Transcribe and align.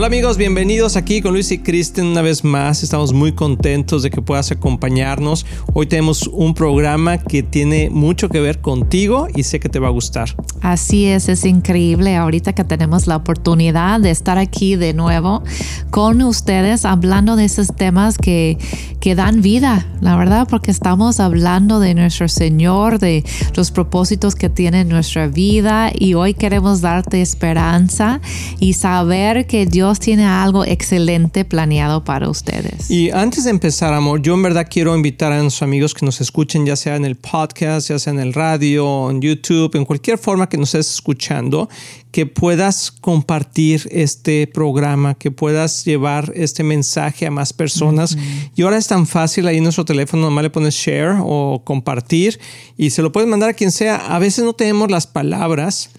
Hola 0.00 0.06
amigos, 0.06 0.38
bienvenidos 0.38 0.96
aquí 0.96 1.20
con 1.20 1.34
Luis 1.34 1.52
y 1.52 1.58
Kristen 1.58 2.06
una 2.06 2.22
vez 2.22 2.42
más. 2.42 2.82
Estamos 2.82 3.12
muy 3.12 3.32
contentos 3.32 4.02
de 4.02 4.08
que 4.08 4.22
puedas 4.22 4.50
acompañarnos. 4.50 5.44
Hoy 5.74 5.84
tenemos 5.84 6.26
un 6.26 6.54
programa 6.54 7.18
que 7.18 7.42
tiene 7.42 7.90
mucho 7.90 8.30
que 8.30 8.40
ver 8.40 8.62
contigo 8.62 9.28
y 9.34 9.42
sé 9.42 9.60
que 9.60 9.68
te 9.68 9.78
va 9.78 9.88
a 9.88 9.90
gustar. 9.90 10.34
Así 10.62 11.04
es, 11.04 11.28
es 11.28 11.44
increíble 11.44 12.16
ahorita 12.16 12.54
que 12.54 12.64
tenemos 12.64 13.06
la 13.06 13.16
oportunidad 13.16 14.00
de 14.00 14.10
estar 14.10 14.38
aquí 14.38 14.74
de 14.74 14.94
nuevo 14.94 15.42
con 15.90 16.22
ustedes 16.22 16.86
hablando 16.86 17.36
de 17.36 17.44
esos 17.44 17.66
temas 17.76 18.16
que, 18.16 18.56
que 19.00 19.14
dan 19.14 19.42
vida, 19.42 19.86
la 20.00 20.16
verdad, 20.16 20.48
porque 20.48 20.70
estamos 20.70 21.20
hablando 21.20 21.78
de 21.78 21.94
nuestro 21.94 22.26
Señor, 22.28 23.00
de 23.00 23.22
los 23.54 23.70
propósitos 23.70 24.34
que 24.34 24.48
tiene 24.48 24.86
nuestra 24.86 25.26
vida 25.26 25.92
y 25.94 26.14
hoy 26.14 26.32
queremos 26.32 26.80
darte 26.80 27.20
esperanza 27.20 28.22
y 28.60 28.72
saber 28.72 29.46
que 29.46 29.66
Dios 29.66 29.89
Dios 29.90 29.98
tiene 29.98 30.24
algo 30.24 30.64
excelente 30.64 31.44
planeado 31.44 32.04
para 32.04 32.30
ustedes. 32.30 32.88
Y 32.92 33.10
antes 33.10 33.42
de 33.42 33.50
empezar, 33.50 33.92
amor, 33.92 34.22
yo 34.22 34.34
en 34.34 34.42
verdad 34.44 34.68
quiero 34.70 34.94
invitar 34.94 35.32
a 35.32 35.42
nuestros 35.42 35.64
amigos 35.64 35.94
que 35.94 36.06
nos 36.06 36.20
escuchen, 36.20 36.64
ya 36.64 36.76
sea 36.76 36.94
en 36.94 37.04
el 37.04 37.16
podcast, 37.16 37.88
ya 37.88 37.98
sea 37.98 38.12
en 38.12 38.20
el 38.20 38.32
radio, 38.32 39.10
en 39.10 39.20
YouTube, 39.20 39.74
en 39.74 39.84
cualquier 39.84 40.16
forma 40.16 40.48
que 40.48 40.58
nos 40.58 40.76
estés 40.76 40.94
escuchando, 40.94 41.68
que 42.12 42.24
puedas 42.24 42.92
compartir 42.92 43.88
este 43.90 44.46
programa, 44.46 45.14
que 45.14 45.32
puedas 45.32 45.84
llevar 45.84 46.30
este 46.36 46.62
mensaje 46.62 47.26
a 47.26 47.32
más 47.32 47.52
personas. 47.52 48.16
Y 48.54 48.62
ahora 48.62 48.78
es 48.78 48.86
tan 48.86 49.08
fácil 49.08 49.48
ahí 49.48 49.56
en 49.56 49.64
nuestro 49.64 49.84
teléfono, 49.84 50.22
nomás 50.22 50.44
le 50.44 50.50
pones 50.50 50.74
share 50.74 51.16
o 51.20 51.62
compartir 51.64 52.38
y 52.76 52.90
se 52.90 53.02
lo 53.02 53.10
puedes 53.10 53.28
mandar 53.28 53.50
a 53.50 53.54
quien 53.54 53.72
sea. 53.72 53.96
A 53.96 54.20
veces 54.20 54.44
no 54.44 54.52
tenemos 54.52 54.88
las 54.88 55.08
palabras 55.08 55.90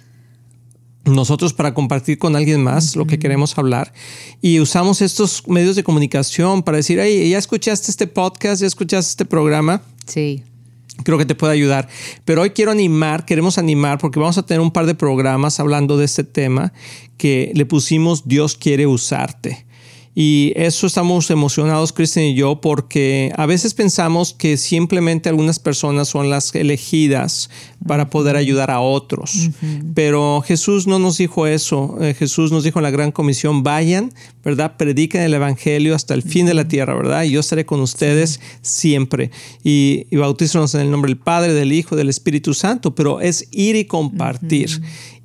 nosotros 1.05 1.53
para 1.53 1.73
compartir 1.73 2.17
con 2.17 2.35
alguien 2.35 2.63
más 2.63 2.95
lo 2.95 3.07
que 3.07 3.17
queremos 3.17 3.57
hablar 3.57 3.91
y 4.41 4.59
usamos 4.59 5.01
estos 5.01 5.47
medios 5.47 5.75
de 5.75 5.83
comunicación 5.83 6.63
para 6.63 6.77
decir, 6.77 6.99
hey, 7.01 7.29
ya 7.29 7.37
escuchaste 7.37 7.89
este 7.89 8.07
podcast, 8.07 8.61
ya 8.61 8.67
escuchaste 8.67 9.09
este 9.09 9.25
programa. 9.25 9.81
Sí. 10.05 10.43
Creo 11.03 11.17
que 11.17 11.25
te 11.25 11.35
puede 11.35 11.53
ayudar. 11.53 11.87
Pero 12.25 12.41
hoy 12.43 12.51
quiero 12.51 12.71
animar, 12.71 13.25
queremos 13.25 13.57
animar 13.57 13.97
porque 13.97 14.19
vamos 14.19 14.37
a 14.37 14.45
tener 14.45 14.61
un 14.61 14.71
par 14.71 14.85
de 14.85 14.93
programas 14.93 15.59
hablando 15.59 15.97
de 15.97 16.05
este 16.05 16.23
tema 16.23 16.73
que 17.17 17.51
le 17.55 17.65
pusimos 17.65 18.27
Dios 18.27 18.55
quiere 18.55 18.85
usarte. 18.85 19.65
Y 20.13 20.51
eso 20.57 20.87
estamos 20.87 21.31
emocionados, 21.31 21.93
Cristian 21.93 22.25
y 22.25 22.35
yo, 22.35 22.59
porque 22.59 23.31
a 23.37 23.45
veces 23.45 23.73
pensamos 23.73 24.33
que 24.33 24.57
simplemente 24.57 25.29
algunas 25.29 25.57
personas 25.57 26.09
son 26.09 26.29
las 26.29 26.53
elegidas 26.53 27.49
para 27.87 28.09
poder 28.09 28.35
ayudar 28.35 28.71
a 28.71 28.81
otros. 28.81 29.49
Pero 29.95 30.43
Jesús 30.45 30.85
no 30.85 30.99
nos 30.99 31.17
dijo 31.17 31.47
eso. 31.47 31.95
Eh, 32.01 32.13
Jesús 32.13 32.51
nos 32.51 32.65
dijo 32.65 32.79
en 32.79 32.83
la 32.83 32.91
gran 32.91 33.13
comisión, 33.13 33.63
vayan, 33.63 34.13
¿verdad? 34.43 34.75
Prediquen 34.75 35.21
el 35.21 35.33
Evangelio 35.33 35.95
hasta 35.95 36.13
el 36.13 36.23
fin 36.23 36.45
de 36.45 36.55
la 36.55 36.67
tierra, 36.67 36.93
¿verdad? 36.93 37.23
Y 37.23 37.31
yo 37.31 37.39
estaré 37.39 37.65
con 37.65 37.79
ustedes 37.79 38.41
siempre. 38.61 39.31
Y, 39.63 40.07
y 40.11 40.17
bautízanos 40.17 40.75
en 40.75 40.81
el 40.81 40.91
nombre 40.91 41.09
del 41.09 41.19
Padre, 41.19 41.53
del 41.53 41.71
Hijo, 41.71 41.95
del 41.95 42.09
Espíritu 42.09 42.53
Santo. 42.53 42.95
Pero 42.95 43.21
es 43.21 43.47
ir 43.51 43.77
y 43.77 43.85
compartir 43.85 44.81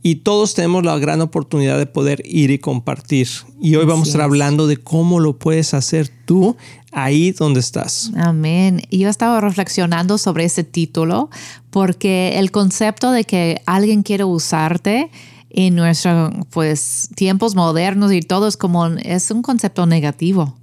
y 0.06 0.14
todos 0.14 0.54
tenemos 0.54 0.84
la 0.84 0.96
gran 1.00 1.20
oportunidad 1.20 1.78
de 1.78 1.86
poder 1.86 2.22
ir 2.24 2.52
y 2.52 2.60
compartir. 2.60 3.26
Y 3.60 3.74
hoy 3.74 3.86
vamos 3.86 4.06
a 4.06 4.10
estar 4.10 4.20
hablando 4.20 4.68
de 4.68 4.76
cómo 4.76 5.18
lo 5.18 5.36
puedes 5.36 5.74
hacer 5.74 6.08
tú 6.24 6.56
ahí 6.92 7.32
donde 7.32 7.58
estás. 7.58 8.12
Amén. 8.14 8.82
Yo 8.92 9.08
estaba 9.08 9.40
reflexionando 9.40 10.16
sobre 10.16 10.44
ese 10.44 10.62
título 10.62 11.28
porque 11.70 12.38
el 12.38 12.52
concepto 12.52 13.10
de 13.10 13.24
que 13.24 13.60
alguien 13.66 14.04
quiere 14.04 14.22
usarte 14.22 15.10
en 15.50 15.74
nuestros 15.74 16.30
pues 16.50 17.08
tiempos 17.16 17.56
modernos 17.56 18.12
y 18.12 18.20
todo 18.20 18.46
es 18.46 18.56
como 18.56 18.86
es 18.86 19.32
un 19.32 19.42
concepto 19.42 19.86
negativo. 19.86 20.54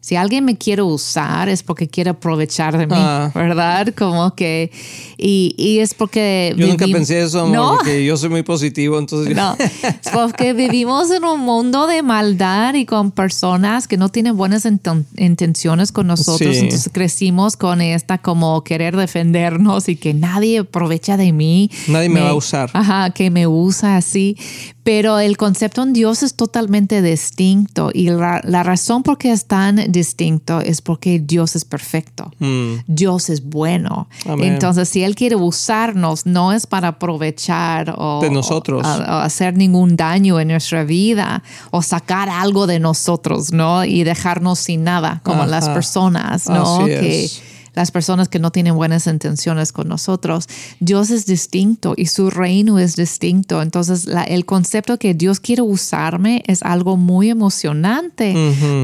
Si 0.00 0.16
alguien 0.16 0.46
me 0.46 0.56
quiere 0.56 0.80
usar 0.80 1.50
es 1.50 1.62
porque 1.62 1.86
quiere 1.86 2.10
aprovechar 2.10 2.78
de 2.78 2.86
mí, 2.86 2.94
ah. 2.96 3.30
¿verdad? 3.34 3.94
Como 3.94 4.34
que, 4.34 4.70
y, 5.18 5.54
y 5.58 5.80
es 5.80 5.92
porque... 5.92 6.54
Yo 6.56 6.66
nunca 6.66 6.86
pensé 6.86 7.20
eso, 7.20 7.40
amor, 7.40 7.76
porque 7.76 8.04
yo 8.04 8.16
soy 8.16 8.30
muy 8.30 8.42
positivo, 8.42 8.98
entonces... 8.98 9.36
No, 9.36 9.56
es 9.58 10.10
porque 10.12 10.54
vivimos 10.54 11.10
en 11.10 11.24
un 11.24 11.40
mundo 11.40 11.86
de 11.86 12.02
maldad 12.02 12.74
y 12.74 12.86
con 12.86 13.10
personas 13.10 13.86
que 13.86 13.98
no 13.98 14.08
tienen 14.08 14.38
buenas 14.38 14.64
intenciones 14.64 15.92
con 15.92 16.06
nosotros, 16.06 16.56
entonces 16.56 16.90
crecimos 16.92 17.58
con 17.58 17.82
esta 17.82 18.16
como 18.18 18.64
querer 18.64 18.96
defendernos 18.96 19.88
y 19.90 19.96
que 19.96 20.14
nadie 20.14 20.60
aprovecha 20.60 21.18
de 21.18 21.32
mí. 21.32 21.70
Nadie 21.88 22.08
me, 22.08 22.16
me 22.16 22.20
va 22.22 22.30
a 22.30 22.34
usar. 22.34 22.70
Ajá, 22.72 23.10
que 23.10 23.30
me 23.30 23.46
usa 23.46 23.98
así. 23.98 24.36
Pero 24.82 25.18
el 25.18 25.36
concepto 25.36 25.82
en 25.82 25.92
Dios 25.92 26.22
es 26.22 26.34
totalmente 26.34 27.02
distinto 27.02 27.90
y 27.92 28.08
la, 28.08 28.62
razón 28.62 29.02
por 29.02 29.18
qué 29.18 29.32
es 29.32 29.46
tan 29.46 29.92
distinto 29.92 30.60
es 30.60 30.80
porque 30.80 31.20
Dios 31.20 31.54
es 31.56 31.64
perfecto. 31.64 32.32
Mm. 32.38 32.74
Dios 32.86 33.28
es 33.30 33.44
bueno. 33.44 34.08
Entonces, 34.24 34.88
si 34.88 35.02
Él 35.02 35.14
quiere 35.14 35.36
usarnos, 35.36 36.26
no 36.26 36.52
es 36.52 36.66
para 36.66 36.88
aprovechar 36.88 37.94
o, 37.96 38.20
de 38.22 38.30
nosotros. 38.30 38.86
hacer 38.86 39.56
ningún 39.56 39.96
daño 39.96 40.40
en 40.40 40.48
nuestra 40.48 40.84
vida 40.84 41.42
o 41.70 41.82
sacar 41.82 42.28
algo 42.28 42.66
de 42.66 42.80
nosotros, 42.80 43.52
¿no? 43.52 43.84
Y 43.84 44.04
dejarnos 44.04 44.58
sin 44.58 44.84
nada, 44.84 45.20
como 45.24 45.46
las 45.46 45.68
personas, 45.68 46.48
¿no? 46.48 46.86
que, 46.86 47.28
las 47.74 47.90
personas 47.90 48.28
que 48.28 48.38
no 48.38 48.50
tienen 48.50 48.74
buenas 48.74 49.06
intenciones 49.06 49.72
con 49.72 49.88
nosotros. 49.88 50.48
Dios 50.80 51.10
es 51.10 51.26
distinto 51.26 51.94
y 51.96 52.06
su 52.06 52.30
reino 52.30 52.78
es 52.78 52.96
distinto. 52.96 53.62
Entonces, 53.62 54.08
el 54.28 54.46
concepto 54.46 54.98
que 54.98 55.14
Dios 55.14 55.40
quiere 55.40 55.62
usarme 55.62 56.42
es 56.46 56.62
algo 56.62 56.96
muy 56.96 57.30
emocionante 57.30 58.34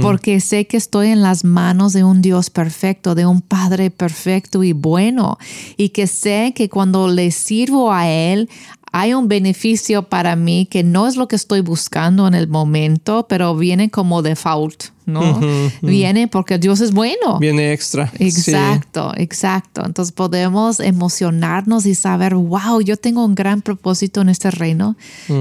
porque 0.02 0.40
sé 0.40 0.66
que 0.66 0.76
estoy 0.76 1.08
en 1.08 1.22
las 1.22 1.44
manos 1.44 1.92
de 1.92 2.04
un 2.04 2.22
Dios 2.22 2.50
perfecto, 2.50 3.14
de 3.14 3.26
un 3.26 3.40
Padre 3.40 3.90
perfecto 3.90 4.62
y 4.64 4.72
bueno 4.72 5.38
y 5.76 5.90
que 5.90 6.06
sé 6.06 6.52
que 6.54 6.68
cuando 6.68 7.08
le 7.08 7.30
sirvo 7.30 7.92
a 7.92 8.08
Él, 8.08 8.48
hay 8.92 9.12
un 9.12 9.28
beneficio 9.28 10.04
para 10.04 10.36
mí 10.36 10.66
que 10.70 10.82
no 10.82 11.06
es 11.06 11.16
lo 11.16 11.28
que 11.28 11.36
estoy 11.36 11.60
buscando 11.60 12.26
en 12.26 12.34
el 12.34 12.48
momento, 12.48 13.26
pero 13.28 13.54
viene 13.54 13.90
como 13.90 14.22
default. 14.22 14.95
¿No? 15.06 15.40
Viene 15.82 16.28
porque 16.28 16.58
Dios 16.58 16.80
es 16.80 16.92
bueno. 16.92 17.38
Viene 17.38 17.72
extra. 17.72 18.12
Exacto, 18.18 19.12
exacto. 19.16 19.82
Entonces 19.84 20.12
podemos 20.12 20.80
emocionarnos 20.80 21.86
y 21.86 21.94
saber, 21.94 22.34
wow, 22.34 22.80
yo 22.80 22.96
tengo 22.96 23.24
un 23.24 23.34
gran 23.34 23.62
propósito 23.62 24.20
en 24.20 24.28
este 24.28 24.50
reino 24.50 24.96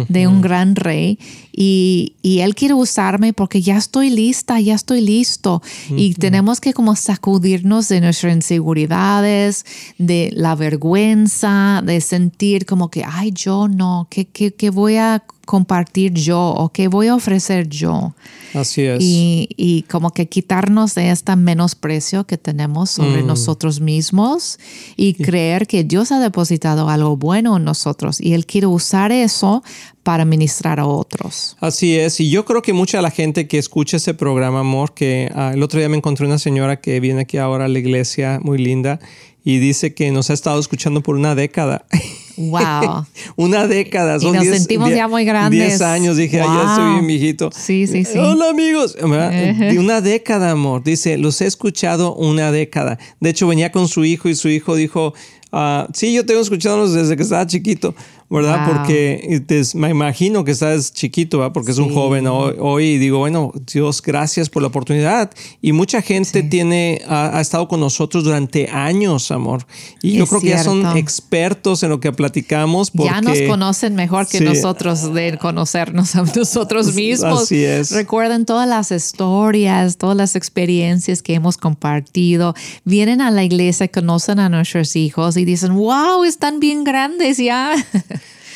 de 0.08 0.28
un 0.28 0.42
gran 0.42 0.76
rey 0.76 1.20
y, 1.52 2.14
y, 2.22 2.40
Él 2.40 2.54
quiere 2.54 2.74
usarme 2.74 3.32
porque 3.32 3.62
ya 3.62 3.78
estoy 3.78 4.10
lista, 4.10 4.60
ya 4.60 4.76
estoy 4.76 5.00
listo. 5.00 5.62
Y 5.90 6.14
tenemos 6.16 6.60
que 6.60 6.74
como 6.74 6.96
sacudirnos 6.96 7.88
de 7.88 8.02
nuestras 8.02 8.36
inseguridades, 8.36 9.66
de 9.98 10.32
la 10.34 10.56
vergüenza, 10.56 11.82
de 11.86 12.02
sentir 12.02 12.66
como 12.66 12.90
que, 12.90 13.04
ay, 13.06 13.32
yo 13.32 13.70
no, 13.70 14.08
¿qué, 14.10 14.26
qué, 14.26 14.54
qué 14.54 14.70
voy 14.70 14.98
a 14.98 15.24
compartir 15.46 16.14
yo 16.14 16.40
o 16.40 16.70
qué 16.70 16.88
voy 16.88 17.08
a 17.08 17.16
ofrecer 17.16 17.70
yo. 17.70 18.14
Así 18.54 18.84
es. 18.84 19.02
Y, 19.02 19.50
y 19.56 19.84
como 19.84 20.12
que 20.12 20.28
quitarnos 20.28 20.96
de 20.96 21.12
este 21.12 21.36
menosprecio 21.36 22.26
que 22.26 22.38
tenemos 22.38 22.90
sobre 22.90 23.24
mm. 23.24 23.28
nosotros 23.28 23.80
mismos 23.80 24.60
y 24.96 25.14
creer 25.14 25.68
que 25.68 25.84
Dios 25.84 26.12
ha 26.12 26.20
depositado 26.20 26.90
algo 26.90 27.18
bueno 27.18 27.58
en 27.58 27.64
nosotros 27.64 28.20
y 28.20 28.34
Él 28.34 28.46
quiere 28.46 28.68
usar 28.68 29.12
eso 29.12 29.64
para 30.04 30.24
ministrar 30.24 30.80
a 30.80 30.86
otros. 30.86 31.58
Así 31.60 31.98
es, 31.98 32.20
y 32.20 32.30
yo 32.30 32.46
creo 32.46 32.62
que 32.62 32.74
mucha 32.74 33.00
de 33.00 33.02
la 33.02 33.10
gente 33.10 33.48
que 33.48 33.58
escucha 33.58 33.98
ese 33.98 34.14
programa, 34.14 34.60
amor, 34.60 34.94
que 34.94 35.32
ah, 35.34 35.52
el 35.54 35.64
otro 35.64 35.80
día 35.80 35.90
me 35.90 35.98
encontré 35.98 36.28
una 36.28 36.38
señora 36.38 36.80
que 36.80 37.00
viene 37.00 37.22
aquí 37.22 37.38
ahora 37.38 37.66
a 37.66 37.68
la 37.68 37.80
iglesia, 37.80 38.40
muy 38.44 38.60
linda, 38.60 39.00
y 39.44 39.58
dice 39.58 39.94
que 39.94 40.12
nos 40.12 40.30
ha 40.30 40.34
estado 40.34 40.60
escuchando 40.60 41.02
por 41.02 41.16
una 41.16 41.34
década. 41.34 41.86
Wow. 42.38 43.06
una 43.36 43.68
década. 43.68 44.20
Son 44.20 44.36
y 44.36 44.38
nos 44.38 44.48
sentimos 44.58 44.90
ya 44.90 45.08
muy 45.08 45.26
grandes. 45.26 45.68
10 45.68 45.82
años. 45.82 46.18
Dije, 46.18 46.38
ya 46.38 46.70
estoy 46.70 46.92
bien 46.94 47.08
viejito. 47.08 47.50
Sí, 47.56 47.88
sí, 47.88 48.06
sí. 48.06 48.18
Hola, 48.18 48.50
amigos. 48.50 48.96
De 48.96 49.80
una 49.80 50.02
década, 50.02 50.52
amor. 50.52 50.84
Dice, 50.84 51.18
los 51.18 51.42
he 51.42 51.46
escuchado 51.46 52.16
una 52.16 52.52
década. 52.52 53.00
De 53.20 53.30
hecho, 53.30 53.48
venía 53.48 53.72
con 53.72 53.88
su 53.88 54.06
hijo 54.06 54.30
y 54.30 54.36
su 54.36 54.50
hijo 54.50 54.76
dijo, 54.76 55.14
ah, 55.52 55.88
sí, 55.94 56.14
yo 56.14 56.26
tengo 56.26 56.42
escuchándolos 56.42 56.94
desde 56.94 57.16
que 57.16 57.24
estaba 57.24 57.46
chiquito. 57.48 57.96
¿Verdad? 58.30 58.68
Porque 58.68 59.44
me 59.76 59.90
imagino 59.90 60.44
que 60.44 60.52
estás 60.52 60.92
chiquito, 60.92 61.40
¿verdad? 61.40 61.54
Porque 61.54 61.72
es 61.72 61.78
un 61.78 61.94
joven 61.94 62.26
hoy, 62.28 62.86
y 62.86 62.98
digo, 62.98 63.20
bueno, 63.20 63.52
Dios, 63.72 64.02
gracias 64.02 64.50
por 64.50 64.64
la 64.64 64.70
oportunidad. 64.70 65.32
Y 65.62 65.74
mucha 65.74 66.02
gente 66.02 66.42
tiene, 66.42 67.02
ha, 67.08 67.40
estado 67.40 67.68
con 67.68 67.80
nosotros 67.80 68.24
durante 68.24 68.68
años, 68.70 69.30
amor. 69.30 69.68
Y 70.02 70.14
yo 70.14 70.26
creo 70.26 70.42
que 70.42 70.50
ya 70.50 70.64
son 70.64 70.98
expertos 70.98 71.84
en 71.84 71.90
lo 71.90 72.00
que 72.00 72.12
platicamos. 72.12 72.90
Porque, 72.90 73.12
ya 73.12 73.22
nos 73.22 73.40
conocen 73.44 73.94
mejor 73.96 74.28
que 74.28 74.42
nosotros 74.42 75.14
de 75.14 75.38
conocernos 75.38 76.16
a 76.16 76.24
nosotros 76.24 76.94
mismos. 76.96 77.44
Así 77.44 77.64
es. 77.64 77.92
Recuerden 77.92 78.46
todas 78.46 78.68
las 78.68 78.92
historias, 78.92 79.98
todas 79.98 80.18
las 80.18 80.36
experiencias 80.36 81.22
que 81.22 81.36
hemos 81.36 81.58
compartido. 81.58 82.56
Vienen 82.86 83.22
a 83.22 83.30
la 83.30 83.44
iglesia, 83.44 83.88
conocen 83.88 84.40
a 84.40 84.50
nuestros 84.50 84.96
hijos 84.96 85.38
y 85.38 85.46
dicen, 85.46 85.76
wow, 85.76 86.24
están 86.24 86.60
bien 86.60 86.84
grandes 86.84 87.38
ya. 87.38 87.76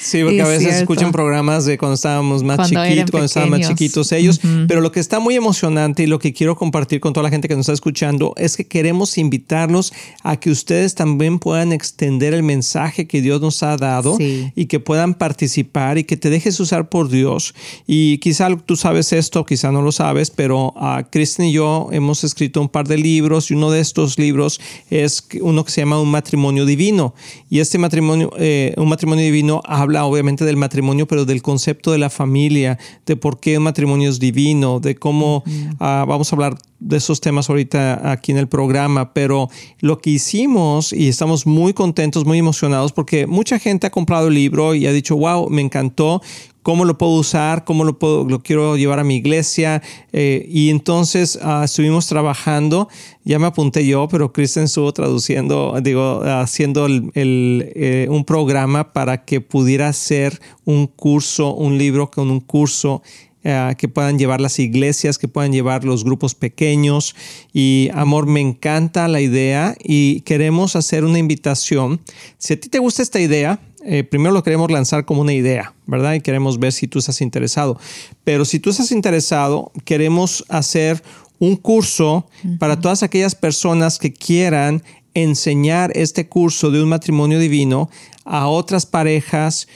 Sí, 0.01 0.23
porque 0.23 0.41
a 0.41 0.47
veces 0.47 0.75
escuchan 0.75 1.11
programas 1.11 1.65
de 1.65 1.77
cuando 1.77 1.95
estábamos 1.95 2.43
más 2.43 2.69
chiquitos, 2.69 3.11
cuando 3.11 3.25
estaban 3.25 3.49
más 3.49 3.67
chiquitos 3.67 4.11
ellos. 4.11 4.39
Pero 4.67 4.81
lo 4.81 4.91
que 4.91 4.99
está 4.99 5.19
muy 5.19 5.35
emocionante 5.35 6.03
y 6.03 6.07
lo 6.07 6.19
que 6.19 6.33
quiero 6.33 6.55
compartir 6.55 6.99
con 6.99 7.13
toda 7.13 7.23
la 7.23 7.29
gente 7.29 7.47
que 7.47 7.55
nos 7.55 7.63
está 7.63 7.73
escuchando 7.73 8.33
es 8.37 8.55
que 8.55 8.65
queremos 8.65 9.17
invitarlos 9.17 9.93
a 10.23 10.37
que 10.37 10.51
ustedes 10.51 10.95
también 10.95 11.39
puedan 11.39 11.73
extender 11.73 12.33
el 12.33 12.43
mensaje 12.43 13.07
que 13.07 13.21
Dios 13.21 13.41
nos 13.41 13.61
ha 13.63 13.75
dado 13.77 14.17
y 14.19 14.65
que 14.67 14.79
puedan 14.79 15.13
participar 15.13 15.97
y 15.97 16.03
que 16.03 16.17
te 16.17 16.29
dejes 16.29 16.59
usar 16.59 16.89
por 16.89 17.09
Dios. 17.09 17.53
Y 17.85 18.19
quizá 18.19 18.47
tú 18.65 18.75
sabes 18.75 19.11
esto, 19.13 19.45
quizá 19.45 19.71
no 19.71 19.81
lo 19.81 19.91
sabes, 19.91 20.31
pero 20.31 20.73
a 20.77 21.03
Kristen 21.09 21.47
y 21.47 21.51
yo 21.51 21.89
hemos 21.91 22.23
escrito 22.23 22.61
un 22.61 22.69
par 22.69 22.87
de 22.87 22.97
libros 22.97 23.51
y 23.51 23.53
uno 23.53 23.71
de 23.71 23.81
estos 23.81 24.17
libros 24.17 24.61
es 24.89 25.27
uno 25.41 25.65
que 25.65 25.71
se 25.71 25.81
llama 25.81 25.99
Un 25.99 26.11
matrimonio 26.11 26.65
divino. 26.65 27.13
Y 27.49 27.59
este 27.59 27.77
matrimonio, 27.77 28.31
eh, 28.37 28.73
un 28.77 28.87
matrimonio 28.87 29.25
divino 29.25 29.61
habla 29.65 29.88
habla 29.89 30.05
obviamente 30.05 30.45
del 30.45 30.55
matrimonio, 30.55 31.07
pero 31.07 31.25
del 31.25 31.41
concepto 31.41 31.91
de 31.91 31.97
la 31.97 32.11
familia, 32.11 32.77
de 33.07 33.15
por 33.15 33.39
qué 33.39 33.57
un 33.57 33.63
matrimonio 33.63 34.07
es 34.09 34.19
divino, 34.19 34.79
de 34.79 34.95
cómo 34.95 35.43
ah, 35.79 36.05
vamos 36.07 36.31
a 36.31 36.35
hablar 36.35 36.57
de 36.79 36.97
esos 36.97 37.19
temas 37.21 37.49
ahorita 37.49 38.11
aquí 38.11 38.31
en 38.31 38.37
el 38.37 38.47
programa, 38.47 39.13
pero 39.13 39.49
lo 39.79 39.99
que 39.99 40.11
hicimos 40.11 40.93
y 40.93 41.09
estamos 41.09 41.45
muy 41.45 41.73
contentos, 41.73 42.25
muy 42.25 42.37
emocionados 42.37 42.91
porque 42.93 43.27
mucha 43.27 43.59
gente 43.59 43.87
ha 43.87 43.89
comprado 43.91 44.27
el 44.29 44.33
libro 44.33 44.75
y 44.75 44.87
ha 44.87 44.91
dicho, 44.91 45.15
wow, 45.17 45.49
me 45.49 45.61
encantó, 45.61 46.21
cómo 46.61 46.85
lo 46.85 46.97
puedo 46.97 47.13
usar, 47.13 47.63
cómo 47.63 47.83
lo, 47.83 47.97
puedo, 47.97 48.25
lo 48.25 48.43
quiero 48.43 48.77
llevar 48.77 48.99
a 48.99 49.03
mi 49.03 49.15
iglesia. 49.15 49.81
Eh, 50.11 50.45
y 50.49 50.69
entonces 50.69 51.39
ah, 51.41 51.63
estuvimos 51.65 52.07
trabajando, 52.07 52.89
ya 53.23 53.39
me 53.39 53.47
apunté 53.47 53.85
yo, 53.85 54.07
pero 54.07 54.31
Kristen 54.31 54.65
estuvo 54.65 54.91
traduciendo, 54.93 55.75
digo, 55.81 56.21
haciendo 56.23 56.87
eh, 57.15 58.07
un 58.09 58.23
programa 58.23 58.93
para 58.93 59.25
que 59.25 59.41
pudiera 59.41 59.91
ser 59.93 60.39
un 60.65 60.87
curso, 60.87 61.55
un 61.55 61.77
libro 61.77 62.11
con 62.11 62.29
un 62.29 62.39
curso 62.39 63.01
eh, 63.43 63.75
que 63.77 63.87
puedan 63.87 64.19
llevar 64.19 64.41
las 64.41 64.59
iglesias, 64.59 65.17
que 65.17 65.27
puedan 65.27 65.53
llevar 65.53 65.85
los 65.85 66.03
grupos 66.03 66.35
pequeños. 66.35 67.15
Y 67.53 67.89
amor, 67.93 68.25
me 68.25 68.41
encanta 68.41 69.07
la 69.07 69.21
idea 69.21 69.75
y 69.81 70.21
queremos 70.21 70.75
hacer 70.75 71.05
una 71.05 71.19
invitación. 71.19 72.01
Si 72.37 72.53
a 72.53 72.59
ti 72.59 72.69
te 72.69 72.79
gusta 72.79 73.01
esta 73.01 73.19
idea, 73.19 73.59
eh, 73.85 74.03
primero 74.03 74.33
lo 74.33 74.43
queremos 74.43 74.69
lanzar 74.71 75.05
como 75.05 75.21
una 75.21 75.33
idea, 75.33 75.73
¿verdad? 75.85 76.15
Y 76.15 76.21
queremos 76.21 76.59
ver 76.59 76.73
si 76.73 76.87
tú 76.87 76.99
estás 76.99 77.21
interesado. 77.21 77.79
Pero 78.25 78.43
si 78.43 78.59
tú 78.59 78.71
estás 78.71 78.91
interesado, 78.91 79.71
queremos 79.85 80.43
hacer 80.49 81.01
un 81.39 81.55
curso 81.55 82.27
para 82.59 82.81
todas 82.81 83.01
aquellas 83.03 83.35
personas 83.35 83.97
que 83.97 84.11
quieran 84.11 84.83
enseñar 85.13 85.91
este 85.95 86.27
curso 86.27 86.71
de 86.71 86.83
un 86.83 86.89
matrimonio 86.89 87.39
divino 87.39 87.89
a 88.25 88.47
otras 88.47 88.85
parejas, 88.85 89.67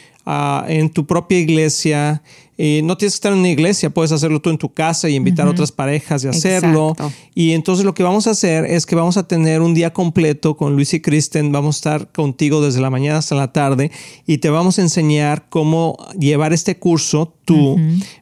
en 0.68 0.90
tu 0.90 1.06
propia 1.06 1.40
iglesia, 1.40 2.22
y 2.58 2.82
no 2.84 2.98
tienes 2.98 3.14
que 3.14 3.18
estar 3.18 3.34
en 3.34 3.40
una 3.40 3.50
iglesia, 3.50 3.90
puedes 3.90 4.12
hacerlo 4.12 4.40
tú 4.40 4.50
en 4.50 4.58
tu 4.58 4.74
casa 4.74 5.10
y 5.10 5.16
invitar 5.16 5.48
a 5.48 5.52
otras 5.52 5.72
parejas 5.72 6.24
y 6.24 6.28
hacerlo. 6.28 6.96
Y 7.34 7.52
entonces 7.52 7.86
lo 7.86 7.94
que 7.94 8.04
vamos 8.04 8.28
a 8.28 8.32
hacer 8.32 8.66
es 8.66 8.86
que 8.86 8.96
vamos 8.96 9.18
a 9.18 9.28
tener 9.28 9.62
un 9.62 9.74
día 9.74 9.92
completo 9.94 10.56
con 10.56 10.76
Luis 10.76 10.94
y 10.94 11.02
Kristen, 11.02 11.52
vamos 11.52 11.76
a 11.76 11.78
estar 11.78 12.12
contigo 12.12 12.62
desde 12.62 12.82
la 12.82 12.90
mañana 12.90 13.20
hasta 13.20 13.36
la 13.36 13.52
tarde 13.52 13.92
y 14.28 14.38
te 14.38 14.50
vamos 14.50 14.78
a 14.80 14.82
enseñar 14.82 15.48
cómo 15.50 15.98
llevar 16.20 16.54
este 16.54 16.78
curso 16.78 17.34
tú 17.46 17.78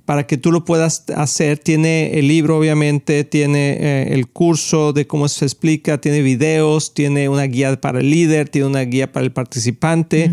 para 0.05 0.25
que 0.27 0.37
tú 0.37 0.51
lo 0.51 0.65
puedas 0.65 1.05
hacer. 1.15 1.57
Tiene 1.59 2.19
el 2.19 2.27
libro, 2.27 2.57
obviamente, 2.57 3.23
tiene 3.23 3.77
eh, 3.79 4.13
el 4.13 4.27
curso 4.27 4.93
de 4.93 5.07
cómo 5.07 5.27
se 5.27 5.45
explica, 5.45 5.99
tiene 5.99 6.21
videos, 6.21 6.93
tiene 6.93 7.29
una 7.29 7.43
guía 7.43 7.79
para 7.79 7.99
el 7.99 8.09
líder, 8.09 8.49
tiene 8.49 8.67
una 8.67 8.81
guía 8.81 9.11
para 9.11 9.25
el 9.25 9.31
participante. 9.31 10.31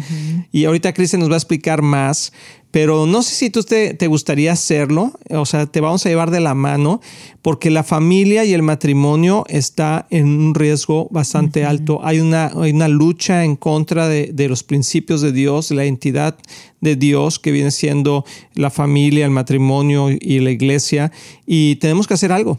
Y 0.52 0.64
ahorita 0.64 0.92
Kristen 0.92 1.20
nos 1.20 1.30
va 1.30 1.34
a 1.34 1.38
explicar 1.38 1.82
más 1.82 2.32
pero 2.70 3.06
no 3.06 3.22
sé 3.22 3.34
si 3.34 3.50
tú 3.50 3.62
te, 3.62 3.94
te, 3.94 4.06
gustaría 4.06 4.52
hacerlo, 4.52 5.12
o 5.30 5.46
sea, 5.46 5.66
te 5.66 5.80
vamos 5.80 6.04
a 6.04 6.08
llevar 6.08 6.30
de 6.30 6.40
la 6.40 6.54
mano 6.54 7.00
porque 7.40 7.70
la 7.70 7.82
familia 7.82 8.44
y 8.44 8.52
el 8.52 8.62
matrimonio 8.62 9.44
está 9.48 10.06
en 10.10 10.26
un 10.26 10.54
riesgo 10.54 11.08
bastante 11.10 11.64
alto. 11.64 12.00
Hay 12.04 12.20
una, 12.20 12.52
hay 12.54 12.72
una 12.72 12.88
lucha 12.88 13.44
en 13.44 13.56
contra 13.56 14.06
de, 14.08 14.32
de, 14.34 14.48
los 14.48 14.62
principios 14.64 15.22
de 15.22 15.32
Dios, 15.32 15.70
la 15.70 15.84
entidad 15.84 16.36
de 16.80 16.96
Dios 16.96 17.38
que 17.38 17.50
viene 17.50 17.70
siendo 17.70 18.24
la 18.54 18.70
familia, 18.70 19.24
el 19.24 19.30
matrimonio 19.30 20.10
y 20.10 20.38
la 20.40 20.50
iglesia 20.50 21.10
y 21.46 21.76
tenemos 21.76 22.06
que 22.06 22.14
hacer 22.14 22.30
algo. 22.30 22.58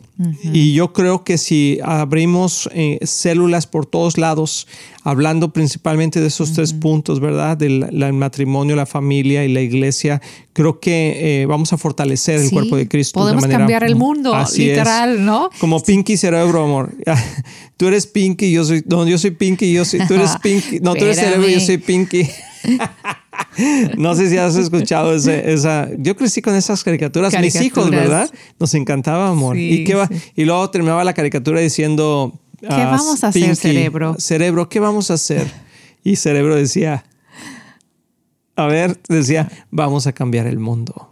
Y 0.52 0.74
yo 0.74 0.94
creo 0.94 1.24
que 1.24 1.38
si 1.38 1.80
abrimos 1.84 2.70
eh, 2.74 2.98
células 3.04 3.68
por 3.68 3.86
todos 3.86 4.18
lados, 4.18 4.68
hablando 5.04 5.54
principalmente 5.54 6.20
de 6.20 6.28
esos 6.28 6.54
tres 6.54 6.74
puntos, 6.74 7.20
¿verdad? 7.20 7.56
Del 7.56 8.14
matrimonio, 8.14 8.76
la 8.76 8.86
familia 8.86 9.46
y 9.46 9.54
la 9.54 9.62
iglesia, 9.62 9.99
creo 10.54 10.80
que 10.80 11.42
eh, 11.42 11.46
vamos 11.46 11.74
a 11.74 11.78
fortalecer 11.78 12.40
el 12.40 12.50
cuerpo 12.52 12.78
de 12.78 12.88
Cristo. 12.88 13.20
Podemos 13.20 13.46
cambiar 13.48 13.84
el 13.84 13.96
mundo, 13.96 14.36
literal, 14.56 15.26
¿no? 15.26 15.50
Como 15.60 15.82
Pinky 15.82 16.18
Cerebro, 16.18 16.64
amor. 16.64 16.94
tú 17.78 17.88
eres 17.88 18.08
Pinky, 18.08 18.52
yo 18.52 18.66
soy, 18.66 18.84
no, 18.88 19.08
yo 19.08 19.18
soy 19.18 19.32
Pinky, 19.32 19.72
yo 19.72 19.86
soy, 19.86 20.06
tú 20.08 20.16
eres 20.16 20.32
Pinky, 20.42 20.80
no, 20.80 20.96
tú 20.96 21.06
eres 21.06 21.18
Cerebro, 21.18 21.48
yo 21.48 21.60
soy 21.60 21.78
Pinky. 21.78 22.28
no 23.98 24.16
sé 24.16 24.30
si 24.30 24.38
has 24.38 24.56
escuchado 24.56 25.14
esa. 25.14 25.90
Yo 25.98 26.16
crecí 26.16 26.42
con 26.42 26.56
esas 26.56 26.84
caricaturas. 26.84 27.38
Mis 27.40 27.56
hijos, 27.62 27.90
¿verdad? 27.90 28.30
Nos 28.60 28.74
encantaba, 28.74 29.30
amor. 29.30 29.58
¿Y, 29.58 29.84
qué 29.84 29.96
va? 29.96 30.10
y 30.36 30.46
luego 30.46 30.70
terminaba 30.70 31.04
la 31.04 31.14
caricatura 31.14 31.60
diciendo. 31.60 32.40
¿Qué 32.60 32.68
ah, 32.70 32.92
vamos 32.92 33.24
a 33.24 33.28
hacer, 33.28 33.56
cerebro? 33.56 34.16
Cerebro, 34.20 34.68
¿qué 34.68 34.82
vamos 34.82 35.12
a 35.12 35.14
hacer? 35.14 35.50
Y 36.04 36.18
cerebro 36.18 36.56
decía. 36.56 37.06
A 38.60 38.68
ver, 38.68 39.00
decía, 39.08 39.50
vamos 39.72 40.06
a 40.06 40.12
cambiar 40.12 40.46
el 40.46 40.60
mundo. 40.60 41.10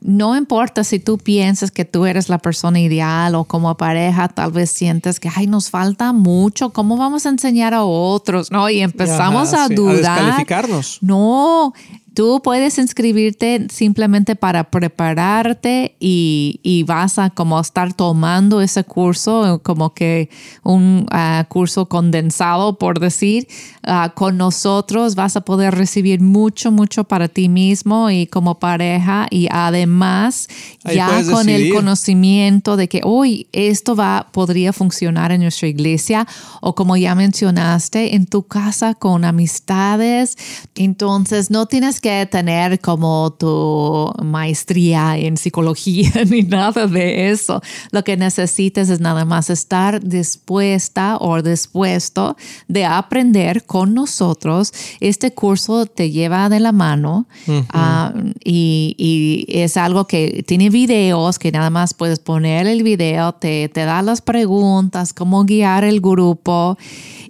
no 0.00 0.36
importa 0.36 0.84
si 0.84 0.98
tú 0.98 1.18
piensas 1.18 1.70
que 1.70 1.84
tú 1.84 2.06
eres 2.06 2.28
la 2.28 2.38
persona 2.38 2.80
ideal 2.80 3.34
o 3.34 3.44
como 3.44 3.76
pareja 3.76 4.28
tal 4.28 4.52
vez 4.52 4.70
sientes 4.70 5.20
que, 5.20 5.30
ay, 5.34 5.46
nos 5.46 5.70
falta 5.70 6.12
mucho, 6.12 6.70
¿cómo 6.70 6.96
vamos 6.96 7.26
a 7.26 7.30
enseñar 7.30 7.74
a 7.74 7.84
otros? 7.84 8.50
¿No? 8.50 8.68
Y 8.70 8.80
empezamos 8.80 9.54
a 9.54 9.68
dudar. 9.68 10.18
A 10.18 10.22
descalificarnos. 10.22 10.98
No, 11.00 11.72
Tú 12.16 12.40
puedes 12.42 12.78
inscribirte 12.78 13.66
simplemente 13.70 14.36
para 14.36 14.70
prepararte 14.70 15.96
y, 16.00 16.82
vas 16.86 17.18
a 17.18 17.28
como 17.28 17.60
estar 17.60 17.92
tomando 17.92 18.62
ese 18.62 18.84
curso, 18.84 19.60
como 19.62 19.92
que 19.92 20.30
un 20.62 21.06
ah, 21.10 21.44
curso 21.50 21.90
condensado, 21.90 22.78
por 22.78 23.00
decir, 23.00 23.46
ah, 23.82 24.14
con 24.14 24.38
nosotros. 24.38 25.14
Vas 25.14 25.36
a 25.36 25.42
poder 25.42 25.74
recibir 25.74 26.22
mucho, 26.22 26.72
mucho 26.72 27.04
para 27.04 27.28
ti 27.28 27.50
mismo 27.50 28.08
y 28.08 28.26
como 28.26 28.58
pareja 28.58 29.26
y 29.30 29.48
además 29.50 30.48
ya 30.84 31.22
con 31.30 31.50
el 31.50 31.70
conocimiento 31.70 32.78
de 32.78 32.88
que 32.88 33.02
hoy 33.04 33.46
esto 33.52 33.94
va, 33.94 34.28
podría 34.32 34.72
funcionar 34.72 35.32
en 35.32 35.42
nuestra 35.42 35.68
iglesia 35.68 36.26
o 36.62 36.74
como 36.74 36.96
ya 36.96 37.14
mencionaste, 37.14 38.14
en 38.14 38.24
tu 38.24 38.44
casa 38.44 38.94
con 38.94 39.26
amistades. 39.26 40.38
Entonces 40.76 41.50
no 41.50 41.66
tienes 41.66 42.00
que 42.00 42.05
tener 42.30 42.80
como 42.80 43.32
tu 43.32 44.12
maestría 44.24 45.18
en 45.18 45.36
psicología 45.36 46.10
ni 46.26 46.42
nada 46.42 46.86
de 46.86 47.30
eso. 47.30 47.60
Lo 47.90 48.04
que 48.04 48.16
necesitas 48.16 48.88
es 48.88 49.00
nada 49.00 49.24
más 49.24 49.50
estar 49.50 50.02
dispuesta 50.02 51.16
o 51.20 51.42
dispuesto 51.42 52.36
de 52.68 52.84
aprender 52.84 53.64
con 53.64 53.94
nosotros. 53.94 54.72
Este 55.00 55.32
curso 55.32 55.86
te 55.86 56.10
lleva 56.10 56.48
de 56.48 56.60
la 56.60 56.72
mano 56.72 57.26
ah, 57.70 58.12
y, 58.44 58.94
y, 58.98 59.46
es 59.48 59.76
algo 59.76 60.06
que 60.06 60.44
tiene 60.46 60.70
videos 60.70 61.38
que 61.38 61.50
nada 61.50 61.70
más 61.70 61.94
puedes 61.94 62.18
poner 62.18 62.66
el 62.66 62.82
video, 62.82 63.32
te, 63.32 63.68
te 63.68 63.84
da 63.84 64.02
las 64.02 64.20
preguntas, 64.20 65.12
cómo 65.12 65.44
guiar 65.44 65.84
el 65.84 66.00
grupo 66.00 66.78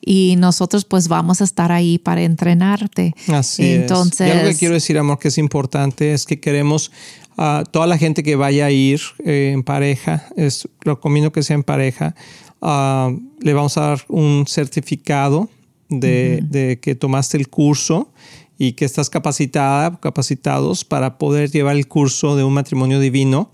y 0.09 0.37
nosotros 0.39 0.85
pues 0.85 1.09
vamos 1.09 1.41
a 1.41 1.45
estar 1.45 1.73
ahí 1.73 1.99
para 1.99 2.23
entrenarte. 2.23 3.13
Así 3.27 3.75
Entonces, 3.75 4.21
es. 4.21 4.35
Y 4.35 4.39
algo 4.39 4.51
que 4.51 4.57
quiero 4.57 4.75
decir, 4.75 4.97
amor, 4.97 5.19
que 5.19 5.29
es 5.29 5.37
importante 5.37 6.15
es 6.15 6.25
que 6.25 6.39
queremos 6.39 6.93
a 7.37 7.65
toda 7.71 7.89
la 7.89 7.99
gente 7.99 8.23
que 8.23 8.37
vaya 8.37 8.67
a 8.67 8.71
ir 8.71 9.01
eh, 9.25 9.51
en 9.53 9.65
pareja, 9.65 10.25
es, 10.37 10.69
recomiendo 10.81 11.33
que 11.33 11.43
sea 11.43 11.57
en 11.57 11.65
pareja, 11.65 12.15
ah, 12.63 13.11
le 13.41 13.53
vamos 13.53 13.77
a 13.77 13.81
dar 13.81 14.05
un 14.09 14.45
certificado 14.47 15.51
de, 15.89 16.41
de, 16.49 16.79
que 16.79 16.95
tomaste 16.95 17.37
el 17.37 17.49
curso 17.49 18.13
y 18.59 18.73
que 18.73 18.85
estás 18.85 19.11
capacitada, 19.11 19.99
capacitados 20.01 20.85
para 20.85 21.19
poder 21.19 21.51
llevar 21.51 21.77
el 21.77 21.89
curso 21.89 22.37
de 22.37 22.45
un 22.45 22.55
matrimonio 22.55 23.01
divino 23.01 23.51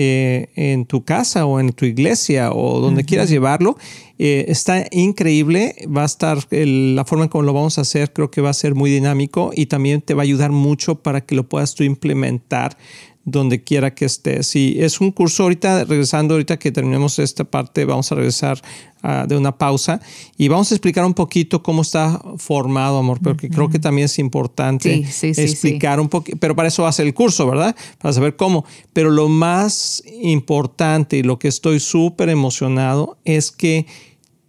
eh, 0.00 0.50
en 0.54 0.86
tu 0.86 1.04
casa 1.04 1.44
o 1.44 1.58
en 1.58 1.72
tu 1.72 1.84
iglesia 1.84 2.52
o 2.52 2.80
donde 2.80 3.02
quieras 3.02 3.28
llevarlo. 3.28 3.76
Eh, 4.16 4.44
está 4.46 4.86
increíble, 4.92 5.74
va 5.88 6.02
a 6.02 6.04
estar 6.06 6.38
la 6.52 7.04
forma 7.04 7.24
en 7.24 7.30
cómo 7.30 7.42
lo 7.42 7.52
vamos 7.52 7.78
a 7.78 7.80
hacer, 7.80 8.12
creo 8.12 8.30
que 8.30 8.40
va 8.40 8.50
a 8.50 8.54
ser 8.54 8.76
muy 8.76 8.92
dinámico 8.92 9.50
y 9.52 9.66
también 9.66 10.00
te 10.00 10.14
va 10.14 10.22
a 10.22 10.24
ayudar 10.24 10.52
mucho 10.52 11.02
para 11.02 11.22
que 11.22 11.34
lo 11.34 11.48
puedas 11.48 11.74
tú 11.74 11.82
implementar 11.82 12.78
donde 13.24 13.62
quiera 13.62 13.94
que 13.94 14.04
estés. 14.04 14.56
Y 14.56 14.80
es 14.80 15.00
un 15.00 15.10
curso 15.10 15.44
ahorita, 15.44 15.84
regresando 15.84 16.34
ahorita 16.34 16.58
que 16.58 16.72
terminemos 16.72 17.18
esta 17.18 17.44
parte, 17.44 17.84
vamos 17.84 18.10
a 18.10 18.14
regresar 18.14 18.60
ah, 19.02 19.26
de 19.28 19.36
una 19.36 19.56
pausa 19.56 20.00
y 20.36 20.48
vamos 20.48 20.70
a 20.72 20.74
explicar 20.74 21.04
un 21.04 21.14
poquito 21.14 21.62
cómo 21.62 21.82
está 21.82 22.20
formado, 22.38 22.98
amor, 22.98 23.20
porque 23.22 23.48
creo 23.48 23.68
que 23.68 23.78
también 23.78 24.06
es 24.06 24.18
importante 24.18 25.06
explicar 25.22 26.00
un 26.00 26.08
poquito, 26.08 26.38
pero 26.38 26.56
para 26.56 26.68
eso 26.68 26.82
va 26.82 26.88
a 26.88 26.92
ser 26.92 27.06
el 27.06 27.14
curso, 27.14 27.46
¿verdad? 27.46 27.76
Para 27.98 28.12
saber 28.12 28.36
cómo. 28.36 28.64
Pero 28.92 29.10
lo 29.10 29.28
más 29.28 30.02
importante 30.22 31.18
y 31.18 31.22
lo 31.22 31.38
que 31.38 31.48
estoy 31.48 31.80
súper 31.80 32.30
emocionado 32.30 33.18
es 33.24 33.50
que 33.50 33.86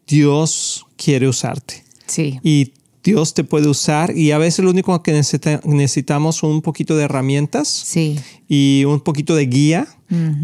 Dios 0.07 0.85
quiere 0.95 1.27
usarte. 1.27 1.83
Sí. 2.07 2.39
Y 2.41 2.73
Dios 3.03 3.33
te 3.33 3.43
puede 3.43 3.67
usar 3.69 4.15
y 4.15 4.31
a 4.31 4.37
veces 4.37 4.63
lo 4.65 4.71
único 4.71 5.01
que 5.01 5.13
necesitamos 5.13 6.43
un 6.43 6.61
poquito 6.61 6.97
de 6.97 7.05
herramientas 7.05 7.67
sí. 7.67 8.19
y 8.47 8.83
un 8.85 8.99
poquito 8.99 9.35
de 9.35 9.45
guía, 9.45 9.87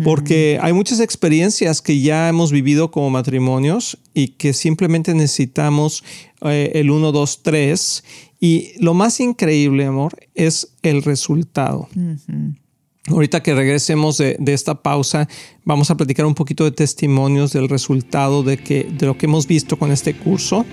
porque 0.03 0.59
hay 0.61 0.73
muchas 0.73 0.99
experiencias 0.99 1.81
que 1.81 1.99
ya 1.99 2.29
hemos 2.29 2.51
vivido 2.51 2.91
como 2.91 3.09
matrimonios 3.09 3.97
y 4.13 4.29
que 4.29 4.53
simplemente 4.53 5.13
necesitamos 5.13 6.03
eh, 6.41 6.71
el 6.75 6.91
1, 6.91 7.11
2, 7.11 7.43
3. 7.43 8.03
Y 8.39 8.73
lo 8.79 8.93
más 8.93 9.19
increíble, 9.19 9.85
amor, 9.85 10.15
es 10.35 10.75
el 10.83 11.01
resultado. 11.01 11.89
Ahorita 13.07 13.43
que 13.43 13.53
regresemos 13.53 14.17
de, 14.17 14.37
esta 14.47 14.81
pausa, 14.81 15.27
vamos 15.63 15.91
a 15.91 15.97
platicar 15.97 16.25
un 16.25 16.33
poquito 16.33 16.63
de 16.63 16.71
testimonios 16.71 17.53
del 17.53 17.69
resultado 17.69 18.41
de, 18.41 18.57
que, 18.57 18.83
de 18.83 19.05
lo 19.05 19.15
que 19.15 19.27
hemos 19.27 19.45
visto 19.45 19.77
con 19.77 19.91
este 19.91 20.15
curso 20.15 20.65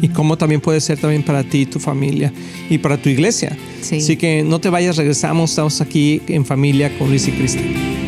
y 0.00 0.08
cómo 0.10 0.38
también 0.38 0.60
puede 0.60 0.80
ser 0.80 1.00
también 1.00 1.24
para 1.24 1.42
ti, 1.42 1.66
tu 1.66 1.80
familia 1.80 2.32
y 2.70 2.78
para 2.78 2.96
tu 2.96 3.08
iglesia. 3.08 3.56
Así 3.80 4.16
que 4.16 4.44
no 4.44 4.60
te 4.60 4.70
vayas, 4.70 4.96
regresamos, 4.96 5.50
estamos 5.50 5.80
aquí 5.80 6.22
en 6.28 6.46
familia 6.46 6.96
con 6.96 7.08
Luis 7.08 7.26
y 7.26 7.32
Cristian. 7.32 8.07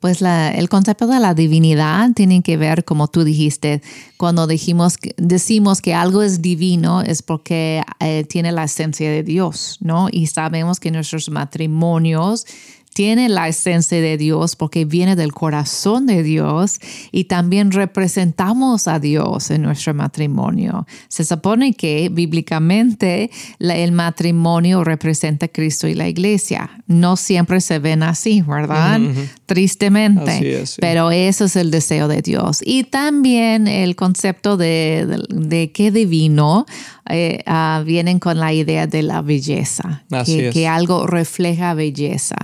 Pues 0.00 0.22
el 0.22 0.68
concepto 0.68 1.08
de 1.08 1.18
la 1.18 1.34
divinidad 1.34 2.10
tiene 2.14 2.40
que 2.42 2.56
ver, 2.56 2.84
como 2.84 3.08
tú 3.08 3.24
dijiste, 3.24 3.82
cuando 4.16 4.46
dijimos, 4.46 4.96
decimos 5.16 5.80
que 5.80 5.92
algo 5.92 6.22
es 6.22 6.40
divino 6.40 7.02
es 7.02 7.22
porque 7.22 7.82
eh, 7.98 8.24
tiene 8.28 8.52
la 8.52 8.62
esencia 8.62 9.10
de 9.10 9.24
Dios, 9.24 9.78
¿no? 9.80 10.06
Y 10.12 10.28
sabemos 10.28 10.78
que 10.78 10.92
nuestros 10.92 11.30
matrimonios 11.30 12.46
tiene 12.92 13.28
la 13.28 13.48
esencia 13.48 14.00
de 14.00 14.16
Dios 14.16 14.56
porque 14.56 14.84
viene 14.84 15.16
del 15.16 15.32
corazón 15.32 16.06
de 16.06 16.22
Dios 16.22 16.80
y 17.12 17.24
también 17.24 17.70
representamos 17.70 18.88
a 18.88 18.98
Dios 18.98 19.50
en 19.50 19.62
nuestro 19.62 19.94
matrimonio. 19.94 20.86
Se 21.08 21.24
supone 21.24 21.74
que 21.74 22.08
bíblicamente 22.10 23.30
el 23.58 23.92
matrimonio 23.92 24.84
representa 24.84 25.46
a 25.46 25.48
Cristo 25.48 25.88
y 25.88 25.94
la 25.94 26.08
iglesia. 26.08 26.82
No 26.86 27.16
siempre 27.16 27.60
se 27.60 27.78
ven 27.78 28.02
así, 28.02 28.42
¿verdad? 28.42 29.00
Tristemente. 29.46 30.64
Pero 30.80 31.10
eso 31.10 31.44
es 31.44 31.56
el 31.56 31.70
deseo 31.70 32.08
de 32.08 32.22
Dios. 32.22 32.60
Y 32.64 32.84
también 32.84 33.68
el 33.68 33.96
concepto 33.96 34.56
de, 34.56 35.24
de, 35.28 35.70
qué 35.72 35.90
divino 35.90 36.66
eh, 37.08 37.42
ah, 37.46 37.82
vienen 37.84 38.18
con 38.18 38.38
la 38.38 38.52
idea 38.52 38.86
de 38.86 39.02
la 39.02 39.22
belleza, 39.22 40.02
que, 40.24 40.68
algo 40.68 41.06
refleja 41.06 41.74
belleza. 41.74 42.36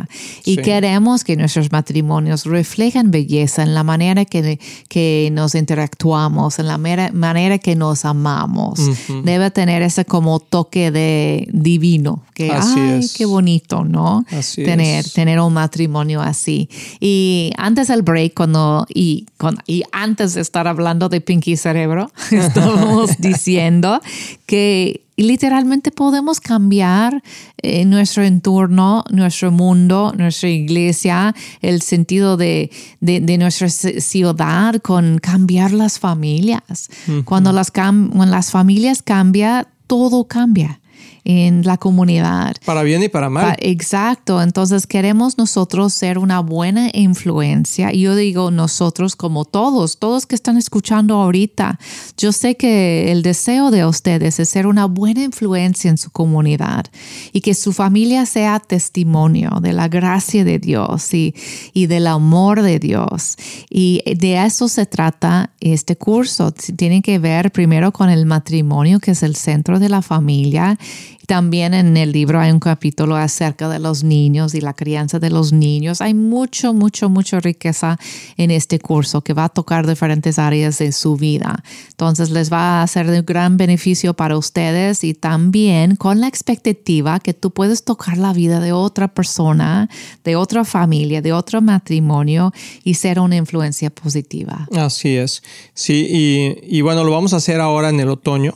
Y 0.45 0.57
queremos 0.59 1.25
que 1.25 1.37
nuestros 1.37 1.71
matrimonios 1.73 2.45
reflejen 2.45 3.11
belleza 3.11 3.63
en 3.63 3.75
la 3.75 3.83
manera 3.83 4.25
que, 4.25 4.59
que 4.89 5.29
nos 5.33 5.55
interactuamos, 5.55 6.59
en 6.59 6.69
la 6.69 6.79
manera 6.79 7.59
que 7.59 7.77
nos 7.77 8.05
amamos. 8.05 8.81
Debe 9.25 9.51
tener 9.51 9.83
ese 9.83 10.05
como 10.05 10.41
toque 10.41 10.91
de 10.91 11.49
divino, 11.53 12.25
que 12.35 12.51
ay, 12.51 13.09
qué 13.17 13.27
bonito, 13.27 13.85
¿no? 13.85 14.25
tener, 14.55 15.09
tener 15.09 15.41
un 15.41 15.53
matrimonio 15.53 16.21
así. 16.21 16.69
Y 17.01 17.53
antes 17.57 17.89
del 17.89 18.03
break, 18.03 18.35
cuando, 18.35 18.87
y, 18.93 19.27
y 19.67 19.83
antes 19.93 20.35
de 20.35 20.41
estar 20.41 20.67
hablando 20.67 21.09
de 21.09 21.21
Pinky 21.21 21.57
Cerebro, 21.57 22.11
estábamos 22.31 23.17
diciendo 23.19 24.01
que 24.47 25.05
literalmente 25.17 25.91
podemos 25.91 26.41
cambiar 26.41 27.23
eh, 27.63 27.85
nuestro 27.85 28.25
entorno, 28.25 29.05
nuestro 29.11 29.51
mundo, 29.51 30.13
nuestra 30.17 30.49
iglesia, 30.49 31.35
el 31.61 31.83
sentido 31.83 32.37
de, 32.37 32.71
nuestra 33.01 33.69
ciudad 33.69 34.77
con 34.83 35.19
cambiar 35.19 35.73
las 35.73 35.99
familias. 35.99 36.89
Cuando 37.25 37.53
las, 37.53 37.71
cuando 37.71 38.27
las 38.27 38.51
familias 38.51 39.03
cambian, 39.03 39.67
todo 39.87 40.25
cambia 40.25 40.81
en 41.25 41.63
la 41.63 41.79
comunidad. 41.79 42.57
Para 42.65 42.83
bien 42.83 43.03
y 43.03 43.09
para 43.09 43.31
mal. 43.31 43.57
exacto. 43.61 44.43
Entonces 44.43 44.87
queremos 44.87 45.39
nosotros 45.39 45.93
ser 45.95 46.19
una 46.19 46.41
buena 46.41 46.91
influencia. 46.93 47.93
Yo 47.93 48.15
digo 48.15 48.51
nosotros 48.51 49.17
como 49.17 49.45
todos, 49.45 49.99
todos 49.99 50.27
que 50.27 50.35
están 50.35 50.57
escuchando 50.57 51.15
ahorita. 51.17 51.79
Yo 52.19 52.33
sé 52.33 52.57
que 52.57 53.11
el 53.11 53.23
deseo 53.23 53.71
de 53.71 53.87
ustedes 53.87 54.39
es 54.39 54.49
ser 54.49 54.67
una 54.67 54.85
buena 54.85 55.23
influencia 55.25 55.91
en 55.91 55.99
su 55.99 56.11
comunidad 56.11 56.85
y 57.33 57.41
que 57.41 57.55
su 57.55 57.73
familia 57.73 58.27
sea 58.27 58.61
testimonio 58.61 59.59
de 59.63 59.73
la 59.73 59.89
gracia 59.89 60.45
de 60.45 60.59
Dios 60.59 61.15
y, 61.15 61.35
y 61.73 61.87
del 61.87 62.07
amor 62.07 62.63
de 62.63 62.79
Dios. 62.79 63.37
Y 63.71 64.03
de 64.05 64.45
eso 64.45 64.69
se 64.69 64.87
trata 64.87 65.51
este 65.61 65.97
curso. 65.97 66.53
Tiene 66.53 67.01
que 67.01 67.19
ver 67.19 67.51
primero 67.51 67.93
con 67.93 68.11
el 68.11 68.27
matrimonio, 68.27 69.01
que 69.01 69.13
es 69.13 69.23
el 69.23 69.37
centro 69.37 69.79
de 69.79 69.89
la 69.89 70.03
familia 70.03 70.79
también 71.27 71.75
en 71.75 71.97
el 71.97 72.13
libro 72.13 72.41
hay 72.41 72.51
un 72.51 72.61
capítulo 72.61 73.17
acerca 73.17 73.69
de 73.69 73.79
los 73.79 74.05
niños 74.05 74.55
y 74.55 74.61
la 74.61 74.75
crianza 74.75 75.19
de 75.19 75.31
los 75.31 75.53
niños. 75.53 76.01
Hay 76.01 76.15
mucho, 76.15 76.75
mucho, 76.75 77.09
mucha 77.09 77.41
riqueza 77.41 77.99
en 78.37 78.51
este 78.51 78.79
curso 78.79 79.23
que 79.23 79.33
va 79.33 79.45
a 79.45 79.49
tocar 79.49 79.87
diferentes 79.87 80.39
áreas 80.39 80.79
de 80.79 80.93
su 80.93 81.17
vida. 81.17 81.63
Entonces 81.89 82.31
les 82.31 82.53
va 82.53 82.83
a 82.83 82.87
ser 82.87 83.11
de 83.11 83.23
gran 83.23 83.57
beneficio 83.57 84.15
para 84.15 84.37
ustedes 84.37 85.05
y 85.05 85.15
también 85.15 85.97
con 85.97 86.21
la 86.21 86.29
expectativa 86.29 87.21
que 87.21 87.35
tú 87.35 87.51
puedes 87.51 87.85
tocar 87.85 88.19
la 88.19 88.33
vida 88.33 88.61
de 88.61 88.73
otra 88.73 89.09
persona, 89.09 89.89
de 90.25 90.37
otra 90.37 90.65
familia, 90.65 91.23
de 91.23 91.33
otro 91.33 91.63
matrimonio 91.63 92.53
y 92.83 92.95
ser 92.95 93.19
una 93.19 93.37
influencia 93.37 93.91
positiva. 93.91 94.69
Así 94.77 95.17
es. 95.17 95.43
Sí, 95.73 96.07
y, 96.11 96.79
y 96.79 96.83
bueno, 96.83 97.05
lo 97.05 97.13
vamos 97.13 97.33
a 97.33 97.37
hacer 97.37 97.61
ahora 97.61 97.89
en 97.89 98.01
el 98.01 98.09
otoño. 98.09 98.55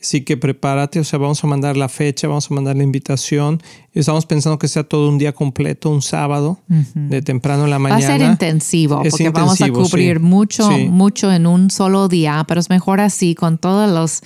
Así 0.00 0.20
que 0.20 0.36
prepárate, 0.36 1.00
o 1.00 1.04
sea, 1.04 1.18
vamos 1.18 1.42
a 1.42 1.46
mandar 1.46 1.76
la 1.76 1.88
fecha, 1.88 2.28
vamos 2.28 2.50
a 2.50 2.54
mandar 2.54 2.76
la 2.76 2.82
invitación. 2.82 3.60
Estamos 3.92 4.26
pensando 4.26 4.58
que 4.58 4.68
sea 4.68 4.84
todo 4.84 5.08
un 5.08 5.18
día 5.18 5.32
completo, 5.32 5.90
un 5.90 6.02
sábado, 6.02 6.60
de 6.94 7.22
temprano 7.22 7.64
en 7.64 7.70
la 7.70 7.78
mañana. 7.78 8.06
Va 8.06 8.14
a 8.14 8.18
ser 8.18 8.30
intensivo, 8.30 9.02
porque 9.02 9.30
vamos 9.30 9.60
a 9.60 9.68
cubrir 9.68 10.20
mucho, 10.20 10.70
mucho 10.70 11.32
en 11.32 11.46
un 11.46 11.70
solo 11.70 12.08
día, 12.08 12.44
pero 12.46 12.60
es 12.60 12.70
mejor 12.70 13.00
así, 13.00 13.34
con 13.34 13.58
todos 13.58 13.90
los 13.90 14.22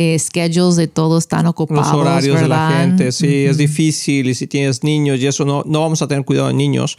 eh, 0.00 0.16
schedules 0.16 0.76
de 0.76 0.86
todos 0.86 1.24
están 1.24 1.46
ocupados. 1.46 1.86
Los 1.86 1.94
horarios 1.94 2.40
de 2.40 2.46
la 2.46 2.70
gente, 2.70 3.10
sí, 3.10 3.46
es 3.46 3.58
difícil. 3.58 4.28
Y 4.28 4.34
si 4.34 4.46
tienes 4.46 4.84
niños 4.84 5.18
y 5.18 5.26
eso, 5.26 5.44
no, 5.44 5.64
no 5.66 5.80
vamos 5.80 6.00
a 6.02 6.06
tener 6.06 6.24
cuidado 6.24 6.46
de 6.46 6.54
niños 6.54 6.96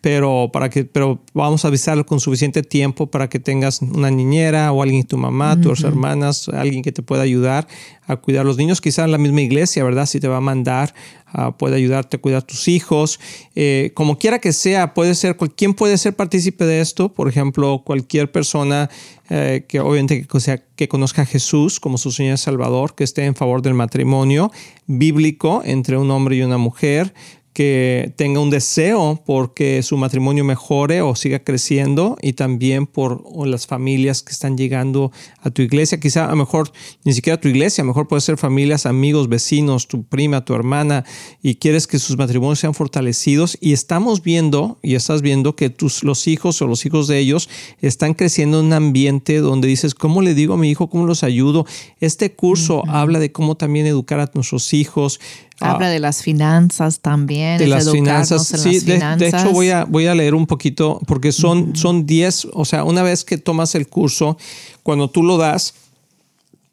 pero, 0.00 0.50
para 0.52 0.70
que, 0.70 0.84
pero 0.84 1.22
vamos 1.34 1.64
a 1.64 1.68
avisarlo 1.68 2.06
con 2.06 2.20
suficiente 2.20 2.62
tiempo 2.62 3.08
para 3.08 3.28
que 3.28 3.38
tengas 3.38 3.82
una 3.82 4.10
niñera 4.10 4.72
o 4.72 4.82
alguien, 4.82 5.04
tu 5.04 5.18
mamá, 5.18 5.60
tus 5.60 5.84
hermanas, 5.84 6.48
alguien 6.48 6.82
que 6.82 6.92
te 6.92 7.02
pueda 7.02 7.22
ayudar 7.22 7.66
a 8.06 8.16
cuidar 8.16 8.42
a 8.42 8.44
los 8.44 8.56
niños, 8.56 8.80
quizás 8.80 9.04
en 9.04 9.12
la 9.12 9.18
misma 9.18 9.42
iglesia, 9.42 9.84
¿verdad? 9.84 10.06
Si 10.06 10.18
te 10.18 10.26
va 10.26 10.38
a 10.38 10.40
mandar, 10.40 10.94
uh, 11.34 11.52
puede 11.52 11.76
ayudarte 11.76 12.16
a 12.16 12.20
cuidar 12.20 12.42
a 12.42 12.46
tus 12.46 12.66
hijos. 12.66 13.20
Eh, 13.54 13.92
como 13.94 14.18
quiera 14.18 14.40
que 14.40 14.52
sea, 14.52 14.94
puede 14.94 15.14
ser, 15.14 15.36
¿quién 15.56 15.74
puede 15.74 15.96
ser 15.96 16.16
partícipe 16.16 16.64
de 16.64 16.80
esto? 16.80 17.12
Por 17.12 17.28
ejemplo, 17.28 17.82
cualquier 17.84 18.32
persona 18.32 18.90
eh, 19.28 19.64
que 19.68 19.78
obviamente 19.78 20.26
que, 20.26 20.40
sea, 20.40 20.60
que 20.74 20.88
conozca 20.88 21.22
a 21.22 21.26
Jesús 21.26 21.78
como 21.78 21.98
su 21.98 22.10
Señor 22.10 22.38
Salvador, 22.38 22.96
que 22.96 23.04
esté 23.04 23.26
en 23.26 23.36
favor 23.36 23.62
del 23.62 23.74
matrimonio 23.74 24.50
bíblico 24.86 25.62
entre 25.64 25.96
un 25.96 26.10
hombre 26.10 26.34
y 26.34 26.42
una 26.42 26.58
mujer, 26.58 27.14
que 27.60 28.14
tenga 28.16 28.40
un 28.40 28.48
deseo 28.48 29.22
porque 29.26 29.82
su 29.82 29.98
matrimonio 29.98 30.46
mejore 30.46 31.02
o 31.02 31.14
siga 31.14 31.40
creciendo 31.40 32.16
y 32.22 32.32
también 32.32 32.86
por 32.86 33.22
las 33.46 33.66
familias 33.66 34.22
que 34.22 34.32
están 34.32 34.56
llegando 34.56 35.12
a 35.42 35.50
tu 35.50 35.60
iglesia. 35.60 36.00
Quizá 36.00 36.24
a 36.24 36.30
lo 36.30 36.36
mejor 36.36 36.72
ni 37.04 37.12
siquiera 37.12 37.34
a 37.34 37.40
tu 37.42 37.48
iglesia, 37.48 37.82
a 37.82 37.84
lo 37.84 37.88
mejor 37.88 38.08
puede 38.08 38.22
ser 38.22 38.38
familias, 38.38 38.86
amigos, 38.86 39.28
vecinos, 39.28 39.88
tu 39.88 40.04
prima, 40.04 40.42
tu 40.42 40.54
hermana 40.54 41.04
y 41.42 41.56
quieres 41.56 41.86
que 41.86 41.98
sus 41.98 42.16
matrimonios 42.16 42.60
sean 42.60 42.72
fortalecidos 42.72 43.58
y 43.60 43.74
estamos 43.74 44.22
viendo 44.22 44.78
y 44.82 44.94
estás 44.94 45.20
viendo 45.20 45.54
que 45.54 45.68
tus, 45.68 46.02
los 46.02 46.28
hijos 46.28 46.62
o 46.62 46.66
los 46.66 46.86
hijos 46.86 47.08
de 47.08 47.18
ellos 47.18 47.50
están 47.82 48.14
creciendo 48.14 48.60
en 48.60 48.66
un 48.68 48.72
ambiente 48.72 49.36
donde 49.36 49.68
dices, 49.68 49.94
¿cómo 49.94 50.22
le 50.22 50.32
digo 50.32 50.54
a 50.54 50.56
mi 50.56 50.70
hijo? 50.70 50.88
¿Cómo 50.88 51.04
los 51.04 51.24
ayudo? 51.24 51.66
Este 52.00 52.32
curso 52.32 52.84
habla 52.88 53.18
de 53.18 53.32
cómo 53.32 53.58
también 53.58 53.84
educar 53.84 54.18
a 54.18 54.30
nuestros 54.32 54.72
hijos. 54.72 55.20
Habla 55.60 55.88
de 55.88 55.98
las 55.98 56.22
finanzas 56.22 57.00
también. 57.00 57.58
De 57.58 57.66
las 57.66 57.90
finanzas. 57.90 58.46
sí, 58.46 58.80
de, 58.80 58.96
hecho 59.28 59.50
voy 59.52 59.70
a, 59.70 59.84
voy 59.84 60.06
a 60.06 60.14
leer 60.14 60.34
un 60.34 60.46
poquito 60.46 61.00
porque 61.06 61.32
son, 61.32 61.76
son 61.76 62.06
10, 62.06 62.48
o 62.52 62.64
sea, 62.64 62.84
una 62.84 63.02
vez 63.02 63.24
que 63.24 63.38
tomas 63.38 63.74
el 63.74 63.88
curso, 63.88 64.38
cuando 64.82 65.10
tú 65.10 65.22
lo 65.22 65.36
das, 65.36 65.74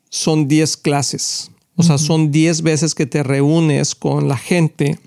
son 0.09 0.47
10 0.47 0.77
clases. 0.77 1.51
O 1.75 1.83
sea, 1.83 1.97
son 1.97 2.31
10 2.31 2.63
veces 2.63 2.95
que 2.95 3.05
te 3.05 3.21
reúnes 3.21 3.93
con 3.93 4.27
la 4.27 4.37
gente 4.37 4.99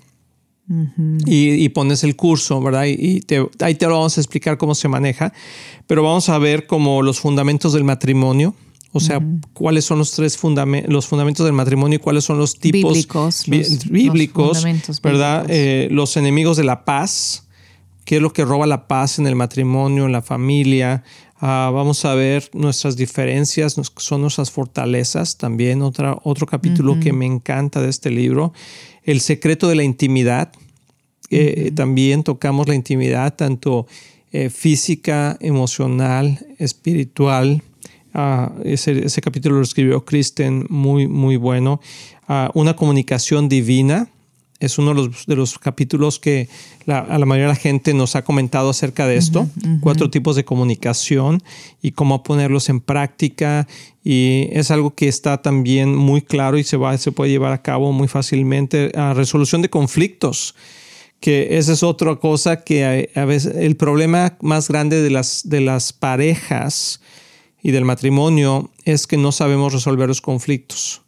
y, 1.25 1.67
pones 1.69 2.05
el 2.05 2.15
curso, 2.15 2.61
¿verdad? 2.61 2.85
Y, 2.85 3.21
ahí 3.59 3.75
te 3.75 3.87
lo 3.87 3.95
vamos 3.95 4.17
a 4.17 4.21
explicar 4.21 4.57
cómo 4.57 4.73
se 4.73 4.87
maneja. 4.87 5.33
Pero 5.85 6.03
vamos 6.03 6.29
a 6.29 6.37
ver 6.37 6.67
como 6.67 7.01
los 7.01 7.19
fundamentos 7.19 7.73
del 7.73 7.83
matrimonio 7.83 8.55
o 8.93 8.99
sea, 8.99 9.21
cuáles 9.53 9.85
son 9.85 9.99
los 9.99 10.11
tres 10.11 10.37
fundamentos, 10.37 10.91
los 10.91 11.07
fundamentos 11.07 11.45
del 11.45 11.53
matrimonio 11.53 11.95
y 11.95 11.99
cuáles 11.99 12.25
son 12.25 12.37
los 12.37 12.59
tipos 12.59 13.07
bíblicos, 13.89 14.65
¿verdad? 15.01 15.45
Eh, 15.49 15.87
los 15.91 16.17
enemigos 16.17 16.57
de 16.57 16.65
la 16.65 16.83
paz, 16.83 17.47
qué 18.03 18.17
es 18.17 18.21
lo 18.21 18.33
que 18.33 18.43
roba 18.43 18.67
la 18.67 18.87
paz 18.87 19.17
en 19.17 19.27
el 19.27 19.35
matrimonio, 19.35 20.05
en 20.07 20.11
la 20.11 20.21
familia. 20.21 21.03
Ah, 21.39 21.71
vamos 21.73 22.03
a 22.03 22.15
ver 22.15 22.49
nuestras 22.53 22.97
diferencias, 22.97 23.79
son 23.95 24.21
nuestras 24.21 24.51
fortalezas 24.51 25.37
también. 25.37 25.81
Otra, 25.83 26.17
otro 26.23 26.45
capítulo 26.45 26.99
que 26.99 27.13
me 27.13 27.25
encanta 27.25 27.81
de 27.81 27.89
este 27.89 28.11
libro, 28.11 28.51
el 29.03 29.21
secreto 29.21 29.69
de 29.69 29.75
la 29.75 29.83
intimidad. 29.83 30.51
Eh, 31.29 31.71
también 31.73 32.23
tocamos 32.23 32.67
la 32.67 32.75
intimidad 32.75 33.33
tanto 33.33 33.87
eh, 34.33 34.49
física, 34.49 35.37
emocional, 35.39 36.45
espiritual 36.59 37.63
Ah, 38.13 38.51
ese, 38.63 39.05
ese, 39.05 39.21
capítulo 39.21 39.55
lo 39.55 39.61
escribió 39.61 40.03
Kristen, 40.03 40.65
muy, 40.69 41.07
muy 41.07 41.37
bueno. 41.37 41.79
Ah, 42.27 42.51
una 42.53 42.75
comunicación 42.75 43.47
divina 43.47 44.09
es 44.59 44.77
uno 44.77 44.89
de 44.89 44.95
los, 44.95 45.25
de 45.25 45.35
los 45.35 45.57
capítulos 45.57 46.19
que 46.19 46.47
la, 46.85 46.99
a 46.99 47.17
la 47.17 47.25
mayoría 47.25 47.47
de 47.47 47.53
la 47.53 47.59
gente 47.59 47.93
nos 47.95 48.15
ha 48.15 48.23
comentado 48.23 48.69
acerca 48.69 49.07
de 49.07 49.17
esto. 49.17 49.49
Cuatro 49.81 50.11
tipos 50.11 50.35
de 50.35 50.45
comunicación 50.45 51.41
y 51.81 51.91
cómo 51.91 52.21
ponerlos 52.21 52.69
en 52.69 52.79
práctica. 52.79 53.67
Y 54.03 54.49
es 54.51 54.69
algo 54.69 54.93
que 54.93 55.07
está 55.07 55.41
también 55.41 55.95
muy 55.95 56.21
claro 56.21 56.59
y 56.59 56.63
se, 56.63 56.77
va, 56.77 56.95
se 56.99 57.11
puede 57.11 57.31
llevar 57.31 57.53
a 57.53 57.63
cabo 57.63 57.91
muy 57.91 58.07
fácilmente. 58.07 58.91
a 58.95 59.15
resolución 59.15 59.63
de 59.63 59.69
conflictos 59.69 60.53
que 61.21 61.59
esa 61.59 61.73
es 61.73 61.83
otra 61.83 62.15
cosa 62.15 62.63
que 62.63 63.09
a, 63.15 63.25
veces 63.25 63.55
el 63.55 63.77
problema 63.77 64.37
más 64.41 64.67
grande 64.67 65.01
de 65.01 65.11
las, 65.11 65.43
de 65.45 65.61
las 65.61 65.93
parejas 65.93 66.99
y 67.61 67.71
del 67.71 67.85
matrimonio 67.85 68.71
es 68.85 69.07
que 69.07 69.17
no 69.17 69.31
sabemos 69.31 69.73
resolver 69.73 70.07
los 70.07 70.21
conflictos. 70.21 71.01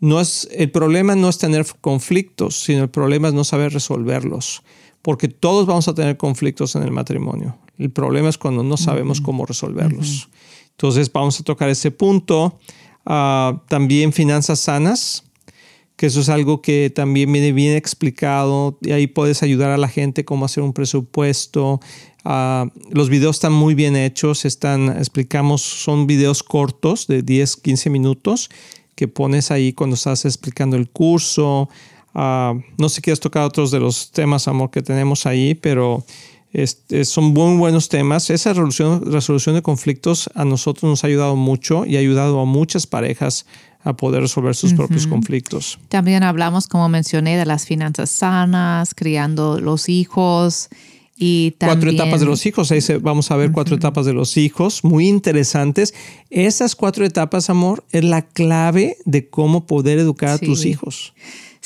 No 0.00 0.20
es, 0.20 0.48
el 0.50 0.70
problema 0.70 1.14
no 1.14 1.28
es 1.28 1.38
tener 1.38 1.64
conflictos, 1.80 2.56
sino 2.60 2.82
el 2.82 2.90
problema 2.90 3.28
es 3.28 3.34
no 3.34 3.44
saber 3.44 3.72
resolverlos, 3.72 4.62
porque 5.00 5.28
todos 5.28 5.66
vamos 5.66 5.86
a 5.86 5.94
tener 5.94 6.16
conflictos 6.16 6.74
en 6.74 6.82
el 6.82 6.90
matrimonio. 6.90 7.56
El 7.78 7.90
problema 7.90 8.28
es 8.28 8.38
cuando 8.38 8.62
no 8.62 8.76
sabemos 8.76 9.20
cómo 9.20 9.46
resolverlos. 9.46 10.28
Entonces 10.72 11.10
vamos 11.12 11.38
a 11.38 11.44
tocar 11.44 11.68
ese 11.68 11.90
punto. 11.90 12.58
Ah, 13.06 13.62
también 13.68 14.12
finanzas 14.12 14.60
sanas, 14.60 15.24
que 15.96 16.06
eso 16.06 16.20
es 16.20 16.28
algo 16.28 16.62
que 16.62 16.90
también 16.90 17.32
viene 17.32 17.52
bien 17.52 17.76
explicado 17.76 18.78
y 18.80 18.90
ahí 18.90 19.06
puedes 19.06 19.42
ayudar 19.42 19.70
a 19.70 19.76
la 19.76 19.88
gente 19.88 20.24
cómo 20.24 20.44
hacer 20.44 20.62
un 20.62 20.72
presupuesto, 20.72 21.80
Ah, 22.24 22.66
los 22.90 23.08
videos 23.08 23.36
están 23.36 23.52
muy 23.52 23.74
bien 23.74 23.96
hechos, 23.96 24.44
están, 24.44 24.88
explicamos, 24.96 25.62
son 25.62 26.06
videos 26.06 26.42
cortos 26.42 27.06
de 27.06 27.22
10, 27.22 27.56
15 27.56 27.90
minutos 27.90 28.50
que 28.94 29.08
pones 29.08 29.50
ahí 29.50 29.72
cuando 29.72 29.94
estás 29.94 30.24
explicando 30.24 30.76
el 30.76 30.88
curso. 30.88 31.68
Ah, 32.14 32.54
no 32.78 32.88
sé 32.88 32.96
si 32.96 33.02
quieres 33.02 33.20
tocar 33.20 33.44
otros 33.44 33.70
de 33.70 33.80
los 33.80 34.10
temas, 34.12 34.46
amor, 34.46 34.70
que 34.70 34.82
tenemos 34.82 35.26
ahí, 35.26 35.54
pero 35.54 36.04
son 37.04 37.24
muy 37.32 37.56
buenos 37.56 37.88
temas. 37.88 38.28
Esa 38.28 38.50
resolución, 38.50 39.10
resolución 39.10 39.54
de 39.54 39.62
conflictos 39.62 40.28
a 40.34 40.44
nosotros 40.44 40.88
nos 40.88 41.02
ha 41.02 41.06
ayudado 41.06 41.34
mucho 41.34 41.86
y 41.86 41.96
ha 41.96 42.00
ayudado 42.00 42.40
a 42.40 42.44
muchas 42.44 42.86
parejas 42.86 43.46
a 43.84 43.94
poder 43.94 44.20
resolver 44.20 44.54
sus 44.54 44.74
propios 44.74 45.06
conflictos. 45.08 45.78
También 45.88 46.22
hablamos, 46.22 46.68
como 46.68 46.88
mencioné, 46.88 47.36
de 47.36 47.46
las 47.46 47.66
finanzas 47.66 48.10
sanas, 48.10 48.94
criando 48.94 49.60
los 49.60 49.88
hijos. 49.88 50.68
Y 51.16 51.54
cuatro 51.58 51.90
etapas 51.90 52.20
de 52.20 52.26
los 52.26 52.46
hijos. 52.46 52.72
Ahí 52.72 52.80
vamos 53.00 53.30
a 53.30 53.36
ver 53.36 53.52
cuatro 53.52 53.76
etapas 53.76 54.06
de 54.06 54.12
los 54.12 54.36
hijos, 54.36 54.82
muy 54.82 55.08
interesantes. 55.08 55.94
Esas 56.30 56.74
cuatro 56.74 57.04
etapas, 57.04 57.50
amor, 57.50 57.84
es 57.92 58.04
la 58.04 58.22
clave 58.22 58.96
de 59.04 59.28
cómo 59.28 59.66
poder 59.66 59.98
educar 59.98 60.30
a 60.30 60.38
tus 60.38 60.64
hijos. 60.64 61.14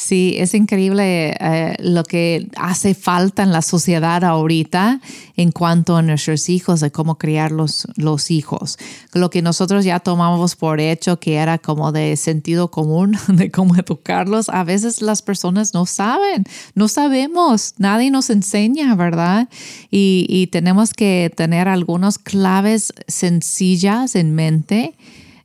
Sí, 0.06 0.36
es 0.38 0.54
increíble 0.54 1.36
eh, 1.40 1.74
lo 1.80 2.04
que 2.04 2.46
hace 2.56 2.94
falta 2.94 3.42
en 3.42 3.50
la 3.50 3.60
sociedad 3.60 4.22
ahorita 4.22 5.00
en 5.36 5.50
cuanto 5.50 5.96
a 5.96 6.02
nuestros 6.02 6.48
hijos, 6.48 6.78
de 6.78 6.92
cómo 6.92 7.18
criar 7.18 7.50
los, 7.50 7.88
los 7.96 8.30
hijos. 8.30 8.78
Lo 9.14 9.30
que 9.30 9.42
nosotros 9.42 9.84
ya 9.84 9.98
tomamos 9.98 10.54
por 10.54 10.78
hecho, 10.78 11.18
que 11.18 11.34
era 11.34 11.58
como 11.58 11.90
de 11.90 12.16
sentido 12.16 12.70
común, 12.70 13.18
de 13.26 13.50
cómo 13.50 13.74
educarlos, 13.74 14.48
a 14.48 14.62
veces 14.62 15.02
las 15.02 15.22
personas 15.22 15.74
no 15.74 15.86
saben, 15.86 16.44
no 16.76 16.86
sabemos, 16.86 17.74
nadie 17.78 18.12
nos 18.12 18.30
enseña, 18.30 18.94
¿verdad? 18.94 19.48
Y, 19.90 20.24
y 20.28 20.46
tenemos 20.46 20.94
que 20.94 21.32
tener 21.34 21.66
algunas 21.66 22.16
claves 22.16 22.92
sencillas 23.08 24.14
en 24.14 24.36
mente 24.36 24.94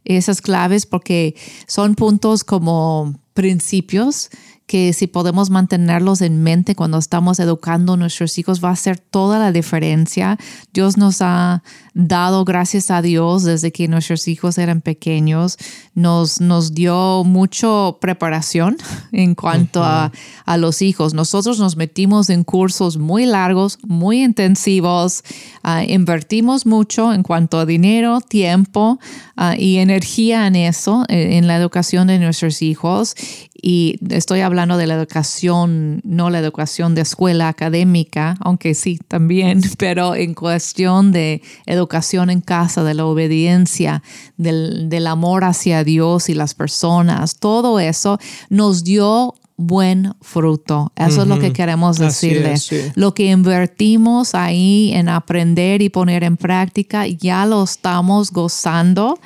esas 0.04 0.42
claves 0.42 0.86
porque 0.86 1.36
son 1.68 1.96
puntos 1.96 2.44
como 2.44 3.16
principios 3.34 4.30
que 4.72 4.94
si 4.94 5.06
podemos 5.06 5.50
mantenerlos 5.50 6.22
en 6.22 6.42
mente 6.44 6.78
cuando 6.78 6.98
estamos 6.98 7.42
educando 7.42 7.92
a 7.92 7.98
nuestros 7.98 8.38
hijos 8.38 8.64
va 8.64 8.70
a 8.70 8.72
hacer 8.72 9.00
toda 9.00 9.38
la 9.38 9.52
diferencia. 9.52 10.38
Dios 10.74 10.96
nos 10.96 11.22
ha 11.22 11.62
dado, 11.94 12.46
gracias 12.46 12.90
a 12.90 13.02
Dios, 13.02 13.44
desde 13.44 13.74
que 13.74 13.90
nuestros 13.90 14.30
hijos 14.30 14.58
eran 14.58 14.80
pequeños, 14.80 15.58
nos, 15.94 16.40
nos 16.40 16.74
dio 16.74 17.26
mucho 17.26 17.98
preparación 18.00 18.78
en 19.12 19.36
cuanto 19.36 19.84
a, 19.84 20.14
a, 20.46 20.56
los 20.56 20.82
hijos. 20.82 21.14
Nosotros 21.14 21.60
nos 21.60 21.76
metimos 21.76 22.30
en 22.30 22.46
cursos 22.46 22.96
muy 22.96 23.26
largos, 23.26 23.78
muy 23.84 24.24
intensivos, 24.24 25.22
uh, 25.66 25.84
invertimos 25.86 26.66
mucho 26.66 27.12
en 27.12 27.24
cuanto 27.24 27.60
a 27.60 27.66
dinero, 27.66 28.22
tiempo 28.22 29.00
uh, 29.36 29.54
y 29.58 29.80
energía 29.80 30.48
en 30.48 30.56
eso, 30.56 31.04
en 31.10 31.48
la 31.48 31.58
educación 31.58 32.08
de 32.08 32.20
nuestros 32.20 32.62
hijos. 32.62 33.16
Y 33.62 34.00
estoy 34.10 34.42
hablando 34.42 34.78
de 34.78 34.88
la 34.88 34.96
educación, 34.96 36.02
no 36.04 36.30
la 36.30 36.40
educación 36.40 36.96
de 36.96 37.02
escuela 37.02 37.48
académica, 37.48 38.38
aunque 38.40 38.74
sí 38.74 39.00
también, 39.08 39.62
pero 39.78 40.16
en 40.16 40.34
cuestión 40.34 41.12
de 41.12 41.42
educación 41.66 42.30
en 42.30 42.42
casa, 42.42 42.84
de 42.84 42.96
la 42.96 43.06
obediencia, 43.06 44.02
del, 44.38 44.90
del 44.90 45.06
amor 45.06 45.44
hacia 45.44 45.84
Dios 45.84 46.30
y 46.30 46.34
las 46.34 46.56
personas, 46.56 47.36
todo 47.38 47.80
eso 47.80 48.20
nos 48.50 48.84
dio 48.84 49.36
buen 49.62 50.14
fruto. 50.22 50.92
Eso 50.96 51.22
es 51.22 51.28
lo 51.28 51.40
que 51.40 51.54
queremos 51.54 51.98
decirles. 51.98 52.70
Lo 52.96 53.14
que 53.14 53.28
invertimos 53.32 54.36
ahí 54.36 54.92
en 54.94 55.10
aprender 55.10 55.82
y 55.82 55.90
poner 55.90 56.24
en 56.24 56.38
práctica, 56.38 57.08
ya 57.08 57.46
lo 57.46 57.64
estamos 57.64 58.32
gozando. 58.32 59.20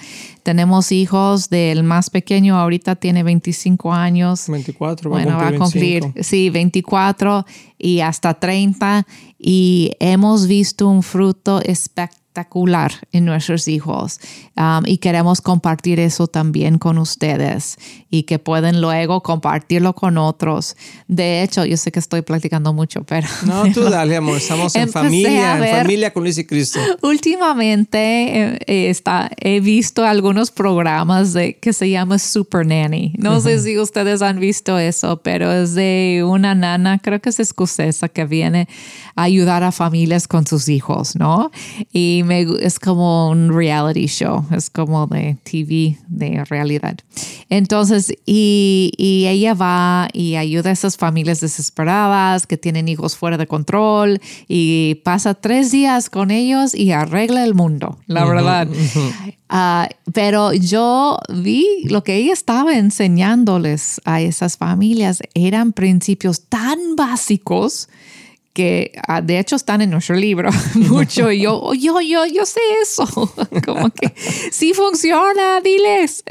Tenemos 0.43 0.91
hijos 0.91 1.49
del 1.49 1.83
más 1.83 2.09
pequeño, 2.09 2.57
ahorita 2.57 2.95
tiene 2.95 3.23
25 3.23 3.93
años. 3.93 4.47
24, 4.47 5.09
va 5.09 5.17
bueno, 5.17 5.39
a 5.39 5.51
cumplir. 5.53 6.03
Va 6.03 6.07
a 6.07 6.11
cumplir, 6.11 6.23
sí, 6.23 6.49
24 6.49 7.45
y 7.79 8.01
hasta 8.01 8.35
30. 8.35 9.07
Y 9.39 9.91
hemos 9.99 10.47
visto 10.47 10.87
un 10.87 11.01
fruto 11.01 11.61
espectacular 11.61 12.24
espectacular 12.35 12.91
en 13.11 13.25
nuestros 13.25 13.67
hijos 13.67 14.19
um, 14.57 14.83
y 14.85 14.97
queremos 14.97 15.41
compartir 15.41 15.99
eso 15.99 16.27
también 16.27 16.77
con 16.77 16.97
ustedes 16.97 17.77
y 18.09 18.23
que 18.23 18.39
pueden 18.39 18.81
luego 18.81 19.21
compartirlo 19.21 19.93
con 19.93 20.17
otros. 20.17 20.75
De 21.07 21.43
hecho, 21.43 21.65
yo 21.65 21.77
sé 21.77 21.91
que 21.91 21.99
estoy 21.99 22.21
platicando 22.21 22.73
mucho, 22.73 23.03
pero... 23.03 23.27
No, 23.45 23.71
tú 23.71 23.83
dale, 23.89 24.17
amor, 24.17 24.37
estamos 24.37 24.75
en 24.75 24.89
familia, 24.89 25.57
en 25.57 25.81
familia 25.81 26.11
con 26.11 26.23
Luis 26.23 26.37
y 26.37 26.45
Cristo. 26.45 26.79
Últimamente 27.01 27.97
eh, 27.97 28.59
eh, 28.67 28.89
está, 28.89 29.31
he 29.37 29.61
visto 29.61 30.03
algunos 30.03 30.51
programas 30.51 31.33
de, 31.33 31.57
que 31.57 31.71
se 31.71 31.89
llama 31.89 32.19
Super 32.19 32.65
Nanny. 32.65 33.13
No 33.17 33.39
sé 33.39 33.61
si 33.61 33.77
ustedes 33.79 34.21
han 34.21 34.39
visto 34.39 34.77
eso, 34.77 35.21
pero 35.23 35.51
es 35.51 35.73
de 35.73 36.23
una 36.25 36.53
nana, 36.53 36.99
creo 36.99 37.21
que 37.21 37.29
es 37.29 37.39
escocesa, 37.39 38.09
que 38.09 38.25
viene 38.25 38.67
a 39.15 39.23
ayudar 39.23 39.63
a 39.63 39.71
familias 39.71 40.27
con 40.27 40.45
sus 40.45 40.67
hijos, 40.67 41.15
¿no? 41.15 41.51
Y 41.91 42.23
es 42.31 42.79
como 42.79 43.29
un 43.29 43.53
reality 43.53 44.07
show, 44.07 44.45
es 44.51 44.69
como 44.69 45.07
de 45.07 45.37
TV, 45.43 45.97
de 46.07 46.43
realidad. 46.45 46.97
Entonces, 47.49 48.11
y, 48.25 48.91
y, 48.97 49.27
ella 49.27 49.53
va 49.53 50.07
y 50.13 50.35
ayuda 50.35 50.69
a 50.69 50.73
esas 50.73 50.97
familias 50.97 51.39
desesperadas 51.39 52.47
que 52.47 52.57
tienen 52.57 52.87
hijos 52.87 53.15
fuera 53.15 53.37
de 53.37 53.47
control 53.47 54.19
y 54.47 54.95
pasa 55.03 55.33
tres 55.33 55.71
días 55.71 56.09
con 56.09 56.31
ellos 56.31 56.75
y 56.75 56.91
arregla 56.91 57.43
el 57.43 57.53
mundo, 57.53 57.99
la 58.07 58.25
verdad. 58.25 58.67
Ah, 59.47 59.87
pero 60.11 60.53
yo 60.53 61.19
vi 61.29 61.83
lo 61.87 62.03
que 62.03 62.15
ella 62.15 62.33
estaba 62.33 62.75
enseñándoles 62.77 64.01
a 64.03 64.19
esas 64.19 64.57
familias 64.57 65.21
eran 65.35 65.71
principios 65.71 66.47
tan 66.49 66.95
básicos 66.95 67.87
que 68.55 68.93
ah, 69.05 69.21
de 69.21 69.37
hecho 69.37 69.57
están 69.57 69.81
en 69.81 69.91
nuestro 69.91 70.15
libro 70.15 70.49
mucho. 70.75 71.29
Y 71.31 71.41
yo, 71.41 71.73
yo, 71.73 71.99
yo, 72.01 72.25
yo 72.25 72.45
sé 72.45 72.61
eso. 72.81 73.05
Como 73.65 73.89
que 73.89 74.15
sí 74.51 74.73
funciona, 74.73 75.59
diles. 75.61 76.23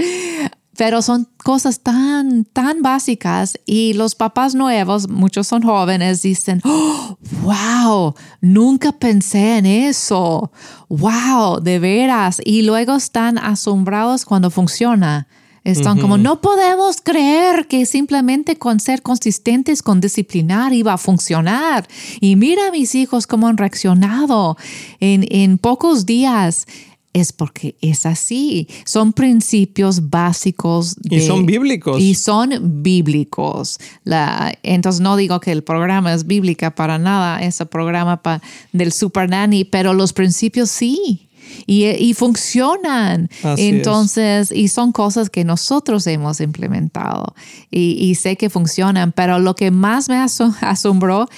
Pero 0.76 1.02
son 1.02 1.28
cosas 1.44 1.80
tan, 1.80 2.46
tan 2.46 2.82
básicas 2.82 3.60
y 3.64 3.92
los 3.92 4.16
papás 4.16 4.56
nuevos, 4.56 5.08
muchos 5.08 5.46
son 5.46 5.62
jóvenes, 5.62 6.22
dicen, 6.22 6.60
oh, 6.64 7.16
wow, 7.42 8.14
nunca 8.40 8.90
pensé 8.90 9.58
en 9.58 9.66
eso. 9.66 10.50
Wow, 10.88 11.60
de 11.60 11.78
veras. 11.78 12.40
Y 12.44 12.62
luego 12.62 12.96
están 12.96 13.38
asombrados 13.38 14.24
cuando 14.24 14.50
funciona. 14.50 15.28
Están 15.64 15.98
como, 15.98 16.18
no 16.18 16.42
podemos 16.42 17.00
creer 17.02 17.66
que 17.66 17.86
simplemente 17.86 18.56
con 18.56 18.80
ser 18.80 19.00
consistentes, 19.00 19.82
con 19.82 20.00
disciplinar 20.00 20.74
iba 20.74 20.92
a 20.92 20.98
funcionar. 20.98 21.88
Y 22.20 22.36
mira 22.36 22.68
a 22.68 22.70
mis 22.70 22.94
hijos 22.94 23.26
cómo 23.26 23.48
han 23.48 23.56
reaccionado 23.56 24.58
en, 25.00 25.26
en 25.30 25.56
pocos 25.56 26.04
días 26.04 26.66
es 27.14 27.32
porque 27.32 27.76
es 27.80 28.04
así. 28.04 28.68
Son 28.84 29.12
principios 29.12 30.10
básicos. 30.10 30.96
y 31.04 31.20
son 31.20 31.46
bíblicos. 31.46 31.98
Y 32.00 32.16
son 32.16 32.82
bíblicos. 32.82 33.78
La, 34.02 34.52
entonces 34.62 35.00
no 35.00 35.16
digo 35.16 35.40
que 35.40 35.52
el 35.52 35.62
programa 35.62 36.12
es 36.12 36.26
bíblica 36.26 36.74
para 36.74 36.98
nada, 36.98 37.40
ese 37.40 37.64
programa 37.66 38.20
del 38.72 38.92
Super 38.92 39.30
Nanny, 39.30 39.64
pero 39.64 39.94
los 39.94 40.12
principios 40.12 40.70
sí 40.70 41.28
y, 41.66 42.14
funcionan. 42.14 43.28
Entonces, 43.56 44.50
y 44.50 44.68
son 44.68 44.92
cosas 44.92 45.30
que 45.30 45.44
nosotros 45.44 46.06
hemos 46.06 46.40
implementado 46.40 47.34
y, 47.70 48.14
sé 48.14 48.36
que 48.36 48.50
funcionan, 48.50 49.12
pero 49.12 49.38
lo 49.38 49.54
que 49.54 49.70
más 49.70 50.08
me 50.08 50.16
asombró 50.60 51.28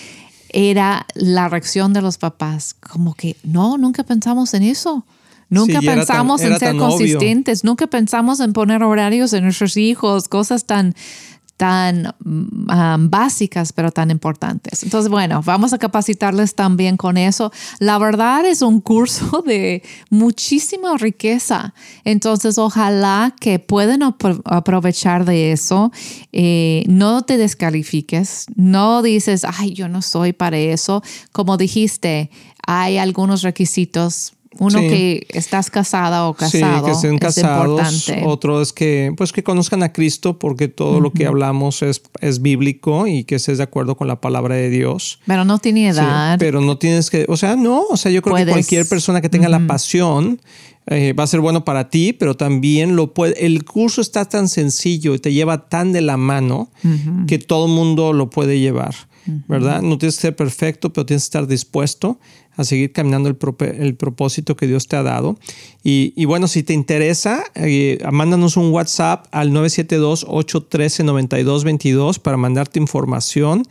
era 0.50 1.06
la 1.14 1.48
reacción 1.48 1.92
de 1.92 2.02
los 2.02 2.18
papás, 2.18 2.74
como 2.74 3.14
que 3.14 3.36
no, 3.42 3.78
nunca 3.78 4.04
pensamos 4.04 4.54
en 4.54 4.62
eso. 4.62 5.04
Nunca 5.48 5.80
pensamos 5.80 6.40
en 6.40 6.58
ser 6.58 6.76
consistentes, 6.76 7.62
nunca 7.62 7.86
pensamos 7.86 8.40
en 8.40 8.52
poner 8.52 8.82
horarios 8.82 9.32
en 9.32 9.44
nuestros 9.44 9.76
hijos, 9.76 10.26
cosas 10.26 10.64
tan, 10.64 10.94
tan 11.56 12.14
básicas, 12.20 13.72
pero 13.72 13.90
tan 13.90 14.10
importantes. 14.10 14.82
Entonces, 14.82 15.10
bueno, 15.10 15.42
vamos 15.42 15.72
a 15.72 15.78
capacitarles 15.78 16.54
también 16.54 16.96
con 16.96 17.16
eso. 17.16 17.50
La 17.78 17.98
verdad 17.98 18.44
es 18.44 18.60
un 18.60 18.80
curso 18.80 19.42
de 19.46 19.82
muchísima 20.10 20.96
riqueza. 20.98 21.72
Entonces, 22.04 22.58
ojalá 22.58 23.34
que 23.40 23.58
puedan 23.58 24.02
aprovechar 24.02 25.24
de 25.24 25.52
eso. 25.52 25.92
Eh, 26.32 26.84
no 26.88 27.22
te 27.22 27.38
descalifiques, 27.38 28.46
no 28.54 29.00
dices, 29.02 29.44
ay, 29.44 29.72
yo 29.72 29.88
no 29.88 30.02
soy 30.02 30.32
para 30.34 30.58
eso. 30.58 31.02
Como 31.32 31.56
dijiste, 31.56 32.30
hay 32.66 32.98
algunos 32.98 33.42
requisitos 33.42 34.35
uno 34.58 34.80
que 34.80 35.26
estás 35.30 35.70
casada 35.70 36.28
o 36.28 36.34
casado. 36.34 36.78
Sí, 36.78 36.84
que 36.84 36.90
estén 36.92 37.18
casados. 37.18 38.12
Otro 38.24 38.60
es 38.60 38.72
que, 38.72 39.12
pues, 39.16 39.32
que 39.32 39.42
conozcan 39.42 39.82
a 39.82 39.92
Cristo 39.92 40.38
porque 40.38 40.68
todo 40.68 41.00
lo 41.00 41.12
que 41.12 41.26
hablamos 41.26 41.82
es, 41.82 42.02
es 42.20 42.42
bíblico 42.42 43.06
y 43.06 43.24
que 43.24 43.36
estés 43.36 43.58
de 43.58 43.64
acuerdo 43.64 43.96
con 43.96 44.08
la 44.08 44.20
palabra 44.20 44.54
de 44.54 44.70
Dios. 44.70 45.20
Pero 45.26 45.44
no 45.44 45.58
tiene 45.58 45.88
edad. 45.88 46.38
pero 46.38 46.60
no 46.60 46.78
tienes 46.78 47.10
que, 47.10 47.26
o 47.28 47.36
sea, 47.36 47.56
no, 47.56 47.84
o 47.90 47.96
sea, 47.96 48.10
yo 48.10 48.22
creo 48.22 48.36
que 48.36 48.46
cualquier 48.46 48.86
persona 48.88 49.20
que 49.20 49.28
tenga 49.28 49.48
la 49.48 49.66
pasión 49.66 50.40
eh, 50.88 51.12
va 51.14 51.24
a 51.24 51.26
ser 51.26 51.40
bueno 51.40 51.64
para 51.64 51.90
ti, 51.90 52.12
pero 52.12 52.36
también 52.36 52.94
lo 52.94 53.12
puede, 53.12 53.44
el 53.44 53.64
curso 53.64 54.00
está 54.00 54.24
tan 54.24 54.48
sencillo 54.48 55.14
y 55.14 55.18
te 55.18 55.32
lleva 55.32 55.68
tan 55.68 55.92
de 55.92 56.00
la 56.00 56.16
mano 56.16 56.70
que 57.26 57.40
todo 57.40 57.66
el 57.66 57.72
mundo 57.72 58.12
lo 58.12 58.30
puede 58.30 58.60
llevar, 58.60 58.94
¿verdad? 59.48 59.82
No 59.82 59.98
tienes 59.98 60.14
que 60.14 60.22
ser 60.22 60.36
perfecto, 60.36 60.92
pero 60.92 61.04
tienes 61.04 61.24
que 61.24 61.26
estar 61.26 61.48
dispuesto 61.48 62.20
a 62.56 62.64
seguir 62.64 62.92
caminando 62.92 63.28
el, 63.28 63.36
el 63.78 63.94
propósito 63.94 64.56
que 64.56 64.66
Dios 64.66 64.88
te 64.88 64.96
ha 64.96 65.02
dado. 65.02 65.36
Y, 65.84 66.24
bueno, 66.24 66.48
si 66.48 66.62
te 66.64 66.72
interesa, 66.72 67.44
eh, 67.54 67.98
mándanos 68.10 68.56
un 68.56 68.72
WhatsApp 68.72 69.26
al 69.30 69.52
972-813-9222 69.52 72.18
para 72.18 72.36
mandarte 72.36 72.80
información. 72.80 73.62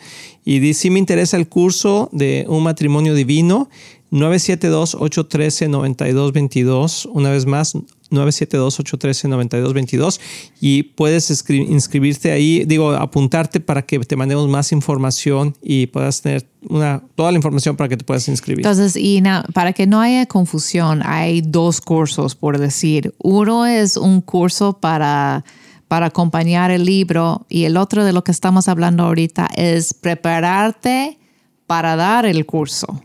Y 0.46 0.60
di 0.60 0.74
si 0.74 0.90
me 0.90 1.00
interesa 1.00 1.36
el 1.36 1.50
curso 1.50 2.08
de 2.14 2.46
un 2.48 2.64
matrimonio 2.64 3.14
divino 3.16 3.68
972-813-9222. 4.12 7.10
Una 7.12 7.32
vez 7.32 7.46
más, 7.46 7.78
972-813-9222. 8.12 10.20
Y 10.62 10.84
puedes 10.84 11.30
inscribirte 11.50 12.32
ahí, 12.32 12.64
digo, 12.66 12.92
apuntarte 12.92 13.60
para 13.60 13.82
que 13.84 14.00
te 14.00 14.16
mandemos 14.16 14.48
más 14.48 14.72
información 14.72 15.56
y 15.62 15.88
puedas 15.88 16.22
tener 16.22 16.48
una, 16.70 17.04
toda 17.16 17.32
la 17.32 17.38
información 17.38 17.76
para 17.76 17.90
que 17.90 17.98
te 17.98 18.04
puedas 18.04 18.28
inscribir. 18.28 18.66
Entonces, 18.66 18.96
y 18.96 19.22
para 19.54 19.74
que 19.74 19.88
no 19.88 20.02
haya 20.02 20.26
confusión, 20.26 21.02
hay 21.04 21.42
dos 21.42 21.82
cursos, 21.82 22.36
por 22.36 22.58
decir. 22.58 23.14
Uno 23.20 23.66
es 23.66 23.98
un 23.98 24.22
curso 24.22 24.80
para 24.80 25.44
para 25.88 26.08
acompañar 26.08 26.72
el 26.72 26.84
libro 26.84 27.46
y 27.48 27.66
el 27.66 27.78
otro 27.78 28.04
de 28.04 28.12
lo 28.12 28.24
que 28.24 28.32
estamos 28.32 28.68
hablando 28.68 29.04
ahorita 29.04 29.48
es 29.56 29.94
prepararte 29.94 31.20
para 31.68 31.96
dar 31.96 32.26
el 32.26 32.46
curso. 32.46 33.02